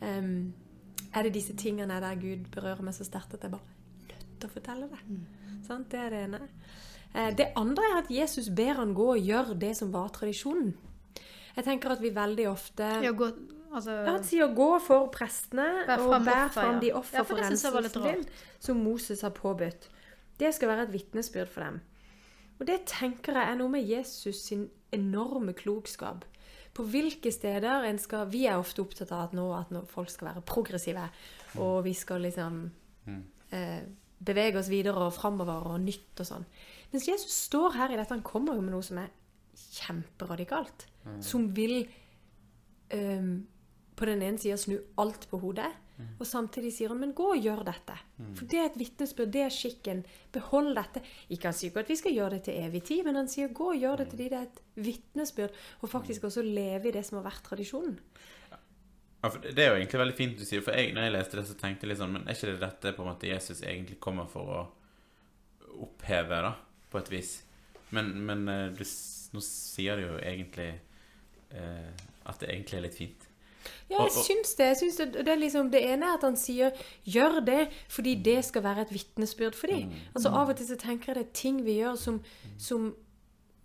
um, 0.00 0.52
er 1.14 1.26
det 1.26 1.36
disse 1.36 1.54
tingene 1.58 2.00
der 2.02 2.18
Gud 2.20 2.48
berører 2.54 2.84
meg 2.84 2.96
så 2.96 3.06
sterkt 3.06 3.36
at 3.36 3.44
jeg 3.44 3.54
bare 3.54 3.73
til 4.44 4.52
å 4.52 4.54
fortelle 4.54 4.90
det? 4.92 5.00
Sant? 5.66 5.88
Det 5.92 6.00
er 6.00 6.14
det 6.14 6.22
ene. 6.28 6.40
Eh, 7.14 7.30
det 7.38 7.50
andre 7.58 7.90
er 7.90 7.98
at 8.02 8.12
Jesus 8.12 8.50
ber 8.54 8.80
han 8.80 8.94
gå 8.96 9.10
og 9.14 9.30
gjøre 9.32 9.56
det 9.58 9.72
som 9.78 9.92
var 9.94 10.12
tradisjonen. 10.14 10.74
Jeg 11.54 11.66
tenker 11.68 11.94
at 11.94 12.02
vi 12.02 12.10
veldig 12.10 12.48
ofte 12.50 12.86
Ja, 13.04 13.12
gå, 13.14 13.28
altså, 13.70 13.92
ja, 13.92 14.10
Han 14.10 14.24
sier 14.26 14.48
'gå 14.50 14.80
for 14.82 15.06
prestene 15.14 15.86
Bær 15.86 16.00
og 16.02 16.10
fram 16.10 16.24
bær 16.24 16.46
offer, 16.46 16.60
fram 16.60 16.74
ja. 16.74 16.80
de 16.80 16.86
Ja, 16.88 16.96
offer 16.98 17.18
for 17.18 17.24
for 17.24 17.42
renselsen 17.42 18.02
din, 18.02 18.24
som 18.58 18.76
Moses 18.76 19.22
har 19.22 19.30
påbudt'. 19.30 19.88
Det 20.38 20.54
skal 20.54 20.68
være 20.68 20.82
et 20.82 20.92
vitnesbyrd 20.92 21.48
for 21.48 21.60
dem. 21.60 21.80
Og 22.58 22.66
det 22.66 22.84
tenker 22.86 23.32
jeg 23.32 23.50
er 23.50 23.54
noe 23.54 23.68
med 23.68 23.86
Jesus 23.86 24.36
sin 24.36 24.68
enorme 24.92 25.52
klokskap. 25.52 26.24
På 26.74 26.82
hvilke 26.82 27.30
steder 27.30 27.84
en 27.84 27.98
skal 27.98 28.26
Vi 28.26 28.46
er 28.46 28.58
ofte 28.58 28.82
opptatt 28.82 29.12
av 29.12 29.28
at 29.28 29.32
nå 29.32 29.52
at 29.54 29.88
folk 29.88 30.10
skal 30.10 30.28
være 30.28 30.40
progressive, 30.40 31.08
og 31.56 31.84
vi 31.84 31.92
skal 31.92 32.20
liksom 32.20 32.70
eh, 33.52 33.82
bevege 34.18 34.60
oss 34.60 34.70
videre 34.72 35.06
og 35.08 35.14
framover 35.16 35.70
og 35.72 35.80
nytt 35.82 36.22
og 36.22 36.28
sånn. 36.28 36.46
Mens 36.92 37.08
Jesus 37.08 37.34
står 37.48 37.74
her 37.78 37.94
i 37.94 37.98
dette, 37.98 38.14
han 38.14 38.26
kommer 38.26 38.56
jo 38.56 38.64
med 38.64 38.74
noe 38.76 38.86
som 38.86 39.00
er 39.02 39.12
kjemperadikalt. 39.74 40.86
Som 41.24 41.50
vil 41.56 41.82
um, 42.94 43.32
på 43.94 44.06
den 44.08 44.22
ene 44.24 44.40
sida 44.40 44.56
snu 44.58 44.78
alt 45.00 45.28
på 45.30 45.40
hodet, 45.42 45.70
og 46.18 46.26
samtidig 46.26 46.72
sier 46.74 46.90
han 46.90 46.98
men 46.98 47.12
gå 47.14 47.26
og 47.36 47.44
gjør 47.44 47.60
dette. 47.68 47.94
For 48.34 48.50
det 48.50 48.58
er 48.58 48.64
et 48.66 48.78
vitnesbyrd, 48.80 49.30
det 49.30 49.44
er 49.44 49.52
skikken. 49.54 50.00
Behold 50.34 50.72
dette. 50.74 51.04
Ikke 51.30 51.50
han 51.50 51.54
sier 51.54 51.70
ikke 51.70 51.84
at 51.84 51.92
vi 51.92 51.98
skal 52.00 52.16
gjøre 52.16 52.34
det 52.34 52.40
til 52.48 52.58
evig 52.64 52.82
tid, 52.88 53.04
men 53.06 53.20
han 53.20 53.30
sier 53.30 53.52
gå 53.54 53.68
og 53.70 53.78
gjør 53.78 54.02
det 54.02 54.08
til 54.10 54.22
de 54.24 54.30
det 54.32 54.40
er 54.40 54.48
et 54.48 54.62
vitnesbyrd, 54.88 55.60
og 55.82 55.92
faktisk 55.92 56.26
også 56.26 56.42
leve 56.42 56.90
i 56.90 56.94
det 56.96 57.04
som 57.06 57.20
har 57.20 57.28
vært 57.28 57.46
tradisjonen. 57.46 57.94
Ja, 59.24 59.30
for 59.32 59.40
det 59.40 59.62
er 59.62 59.70
jo 59.70 59.76
egentlig 59.78 60.00
veldig 60.02 60.14
fint 60.18 60.36
du 60.36 60.44
sier, 60.44 60.60
for 60.60 60.76
jeg, 60.76 60.90
når 60.92 61.06
jeg 61.06 61.12
leste 61.14 61.38
det, 61.38 61.46
så 61.48 61.54
tenkte 61.56 61.86
jeg 61.86 61.94
litt 61.94 62.00
sånn 62.02 62.12
Men 62.12 62.26
er 62.28 62.36
ikke 62.36 62.50
det 62.50 62.58
dette 62.60 62.90
på 62.92 63.00
en 63.00 63.08
måte 63.08 63.30
Jesus 63.30 63.62
egentlig 63.64 63.96
kommer 64.04 64.26
for 64.28 64.50
å 64.52 64.58
oppheve, 65.80 66.42
da, 66.44 66.50
på 66.92 67.00
et 67.00 67.08
vis? 67.14 67.30
Men, 67.96 68.10
men 68.28 68.44
eh, 68.52 68.66
du, 68.76 68.84
nå 69.32 69.44
sier 69.46 69.96
du 69.96 70.04
jo 70.10 70.18
egentlig 70.20 70.74
eh, 71.56 72.04
at 72.28 72.42
det 72.42 72.52
egentlig 72.52 72.78
er 72.78 72.84
litt 72.84 73.00
fint. 73.00 73.26
Ja, 73.88 74.02
jeg 74.02 74.12
syns 74.12 74.54
det. 74.58 74.68
Jeg 74.74 74.80
syns 74.82 75.00
det, 75.00 75.10
det, 75.16 75.32
er 75.32 75.40
liksom, 75.40 75.72
det 75.72 75.80
ene 75.88 76.10
er 76.10 76.18
at 76.18 76.24
han 76.28 76.36
sier 76.36 76.76
'gjør 77.08 77.40
det', 77.48 77.72
fordi 77.88 78.14
det 78.28 78.38
skal 78.44 78.64
være 78.68 78.84
et 78.84 78.92
vitnesbyrd 78.92 79.56
for 79.56 79.72
dem. 79.72 79.92
Altså, 80.12 80.28
av 80.28 80.52
og 80.52 80.56
til 80.60 80.68
så 80.68 80.76
tenker 80.80 81.12
jeg 81.14 81.20
det 81.20 81.26
er 81.26 81.36
ting 81.40 81.64
vi 81.64 81.80
gjør 81.80 81.96
som, 82.00 82.20
som 82.60 82.90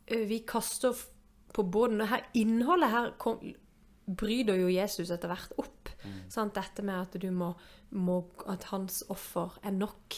eh, 0.08 0.24
vi 0.30 0.40
kaster 0.48 0.96
på 1.54 1.68
båten. 1.68 2.00
Og 2.02 2.08
her, 2.08 2.24
innholdet 2.34 2.96
her 2.96 3.12
kom, 3.20 3.44
bryter 4.18 4.58
jo 4.60 4.70
Jesus 4.72 5.10
etter 5.14 5.28
hvert 5.32 5.54
opp. 5.62 5.90
Sant? 6.32 6.54
Dette 6.56 6.82
med 6.86 6.96
at 6.96 7.18
du 7.22 7.30
må, 7.36 7.54
må 7.92 8.22
At 8.48 8.64
hans 8.72 9.04
offer 9.10 9.58
er 9.64 9.72
nok. 9.76 10.16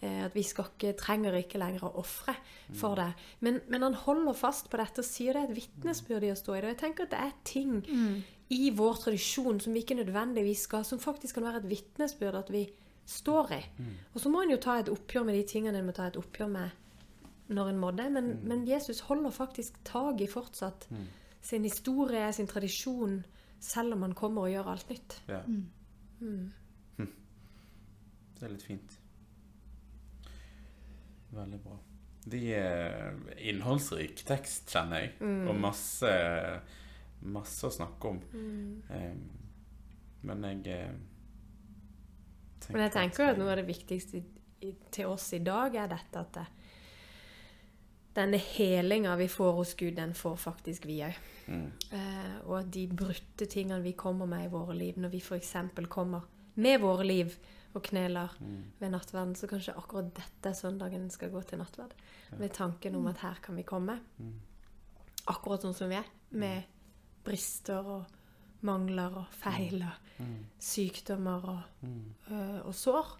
Eh, 0.00 0.24
At 0.24 0.34
vi 0.34 0.42
skal 0.46 0.64
ikke, 0.70 0.92
trenger 0.96 1.34
ikke 1.34 1.58
lenger 1.58 1.84
å 1.88 1.92
ofre 1.98 2.34
for 2.72 2.94
det. 2.96 3.12
Men, 3.40 3.60
men 3.68 3.82
han 3.82 3.94
holder 3.94 4.32
fast 4.38 4.70
på 4.70 4.78
dette 4.78 5.02
og 5.02 5.08
sier 5.08 5.34
det 5.34 5.42
er 5.42 5.50
et 5.52 5.56
vitnesbyrd 5.58 6.24
i 6.24 6.32
å 6.32 6.36
stå 6.38 6.54
i 6.54 6.60
det. 6.60 6.68
Og 6.68 6.74
jeg 6.76 6.80
tenker 6.84 7.04
at 7.08 7.10
det 7.10 7.22
er 7.26 7.32
ting 7.44 7.78
i 8.50 8.70
vår 8.70 8.94
tradisjon 9.02 9.58
som 9.60 9.74
vi 9.74 9.82
ikke 9.82 9.98
nødvendigvis 9.98 10.62
skal, 10.68 10.84
som 10.84 10.98
faktisk 11.02 11.34
kan 11.34 11.44
være 11.44 11.60
et 11.64 11.70
vitnesbyrd 11.70 12.34
at 12.38 12.50
vi 12.54 12.62
står 13.08 13.52
i. 13.58 13.62
Og 14.14 14.20
så 14.20 14.30
må 14.30 14.42
en 14.42 14.50
jo 14.54 14.56
ta 14.62 14.78
et 14.78 14.88
oppgjør 14.92 15.24
med 15.28 15.34
de 15.34 15.42
tingene 15.48 15.78
en 15.78 15.86
må 15.86 15.92
ta 15.96 16.06
et 16.08 16.16
oppgjør 16.16 16.48
med 16.48 16.70
når 17.48 17.68
en 17.72 17.78
må 17.80 17.90
det. 17.96 18.10
Men, 18.12 18.38
men 18.44 18.66
Jesus 18.68 19.00
holder 19.08 19.30
faktisk 19.32 19.76
tak 19.84 20.20
i 20.20 20.26
fortsatt 20.28 20.86
sin 21.40 21.64
historie, 21.64 22.32
sin 22.32 22.46
tradisjon, 22.46 23.24
selv 23.60 23.92
om 23.94 24.00
man 24.00 24.14
kommer 24.14 24.42
og 24.42 24.50
gjør 24.52 24.72
alt 24.72 24.88
nytt. 24.90 25.20
Ja. 25.28 25.40
Mm. 26.20 26.52
Det 28.38 28.46
er 28.46 28.52
litt 28.52 28.62
fint. 28.62 28.92
Veldig 31.34 31.58
bra. 31.64 31.76
De 32.28 32.40
er 32.54 33.16
innholdsrik 33.50 34.20
tekst, 34.28 34.68
kjenner 34.72 35.00
jeg, 35.06 35.12
og 35.48 35.56
masse, 35.58 36.10
masse 37.22 37.66
å 37.66 37.72
snakke 37.72 38.10
om. 38.12 38.20
Eh, 38.90 39.14
men 40.28 40.44
jeg 40.44 40.66
eh, 40.74 40.92
Men 42.72 42.82
jeg 42.84 42.92
tenker 42.92 43.24
jo 43.24 43.30
at 43.32 43.38
noe 43.40 43.50
av 43.54 43.56
det 43.62 43.66
viktigste 43.66 44.18
i- 44.18 44.68
i- 44.68 44.76
til 44.92 45.06
oss 45.08 45.32
i 45.32 45.38
dag 45.38 45.74
er 45.74 45.88
dette 45.88 46.20
at 46.20 46.32
det, 46.32 46.46
denne 48.18 48.40
helinga 48.42 49.14
vi 49.16 49.28
får 49.30 49.52
hos 49.56 49.74
Gud, 49.78 49.94
den 49.96 50.14
får 50.14 50.36
faktisk 50.42 50.88
vi 50.88 50.98
òg. 51.06 51.20
Mm. 51.48 51.68
Eh, 51.94 52.34
og 52.44 52.58
at 52.60 52.72
de 52.74 52.84
brutte 52.90 53.46
tingene 53.48 53.80
vi 53.84 53.94
kommer 53.98 54.28
med 54.28 54.48
i 54.48 54.52
våre 54.52 54.76
liv, 54.76 54.98
når 54.98 55.14
vi 55.14 55.22
f.eks. 55.22 55.54
kommer 55.88 56.26
med 56.58 56.80
våre 56.82 57.06
liv 57.06 57.38
og 57.76 57.84
kneler 57.84 58.32
ved 58.80 58.90
nattverden, 58.90 59.36
så 59.36 59.46
kanskje 59.46 59.76
akkurat 59.76 60.10
dette 60.16 60.54
søndagen 60.56 61.06
skal 61.14 61.30
gå 61.30 61.42
til 61.46 61.60
nattverd. 61.60 61.94
Med 62.38 62.52
tanken 62.56 62.96
om 62.98 63.06
at 63.06 63.22
her 63.22 63.38
kan 63.44 63.56
vi 63.56 63.66
komme. 63.68 63.98
Akkurat 65.28 65.62
sånn 65.62 65.76
som 65.76 65.92
vi 65.92 65.98
er. 66.00 66.08
Med 66.30 66.66
brister 67.24 67.86
og 67.86 68.64
mangler 68.66 69.20
og 69.20 69.34
feil 69.38 69.84
og 69.84 70.22
sykdommer 70.58 71.44
og, 71.52 71.86
øh, 72.32 72.60
og 72.64 72.74
sår. 72.74 73.14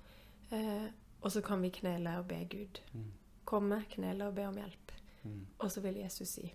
Eh, 0.50 0.88
og 1.20 1.32
så 1.32 1.42
kan 1.44 1.62
vi 1.62 1.70
knele 1.74 2.18
og 2.18 2.28
be 2.30 2.42
Gud. 2.50 2.80
Komme, 3.44 3.84
knele 3.90 4.28
og 4.28 4.34
be 4.34 4.46
om 4.48 4.58
hjelp. 4.58 4.88
Og 5.59 5.72
så 5.72 5.81
vil 5.81 5.96
Jesus 5.96 6.28
si 6.28 6.54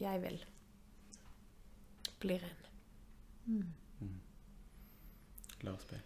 'Jeg 0.00 0.22
vil'. 0.22 0.44
Bli 2.20 2.38
ren. 2.38 2.64
La 5.60 5.72
oss 5.72 5.84
be. 5.84 6.00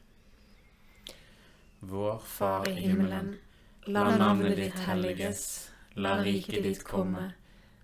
Vår 1.80 2.18
Far 2.18 2.68
i 2.68 2.72
himmelen. 2.72 3.36
La 3.86 4.16
navnet 4.16 4.56
ditt 4.56 4.74
helliges. 4.74 5.70
La 5.94 6.22
riket 6.22 6.62
ditt 6.62 6.84
komme. 6.84 7.32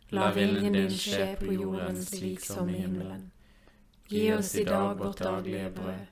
La 0.09 0.33
viljen 0.35 0.73
din 0.73 0.91
skje 0.91 1.37
på 1.41 1.53
jorden 1.53 2.05
slik 2.05 2.41
som 2.41 2.69
i 2.69 2.79
himmelen. 2.79 3.31
Gi 4.09 4.33
oss 4.35 4.55
i 4.55 4.65
dag 4.65 4.99
vårt 4.99 5.19
daglige 5.19 5.71
brød. 5.71 6.07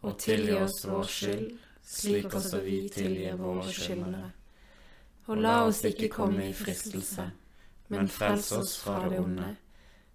Og 0.00 0.18
tilgi 0.18 0.52
oss 0.52 0.84
vår 0.86 1.02
skyld, 1.08 1.58
slik 1.82 2.34
også 2.34 2.60
vi 2.60 2.88
tilgir 2.88 3.36
våre 3.40 3.72
skyldnere. 3.72 4.30
Og 5.26 5.36
la 5.40 5.54
oss 5.64 5.80
ikke 5.88 6.10
komme 6.12 6.50
i 6.50 6.52
fristelse, 6.56 7.30
men 7.88 8.08
frels 8.12 8.50
oss 8.52 8.76
fra 8.82 9.08
det 9.08 9.20
onde. 9.22 9.54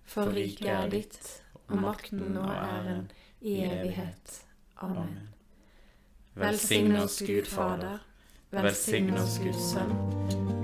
For 0.09 0.29
riket 0.33 0.69
er 0.69 0.89
ditt, 0.89 1.43
og 1.67 1.81
makten 1.81 2.37
og 2.37 2.49
æren 2.53 3.09
i 3.41 3.59
evighet. 3.65 4.41
Amen. 4.81 5.17
Velsign 6.35 6.95
oss 6.95 7.19
Gud 7.25 7.45
Fader. 7.45 7.99
Velsign 8.51 9.13
oss 9.17 9.39
Gud 9.43 9.53
Sønn. 9.53 9.95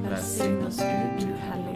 Velsign 0.05 0.62
oss 0.65 0.77
Gud 0.77 1.21
Du 1.21 1.34
Hellige 1.34 1.64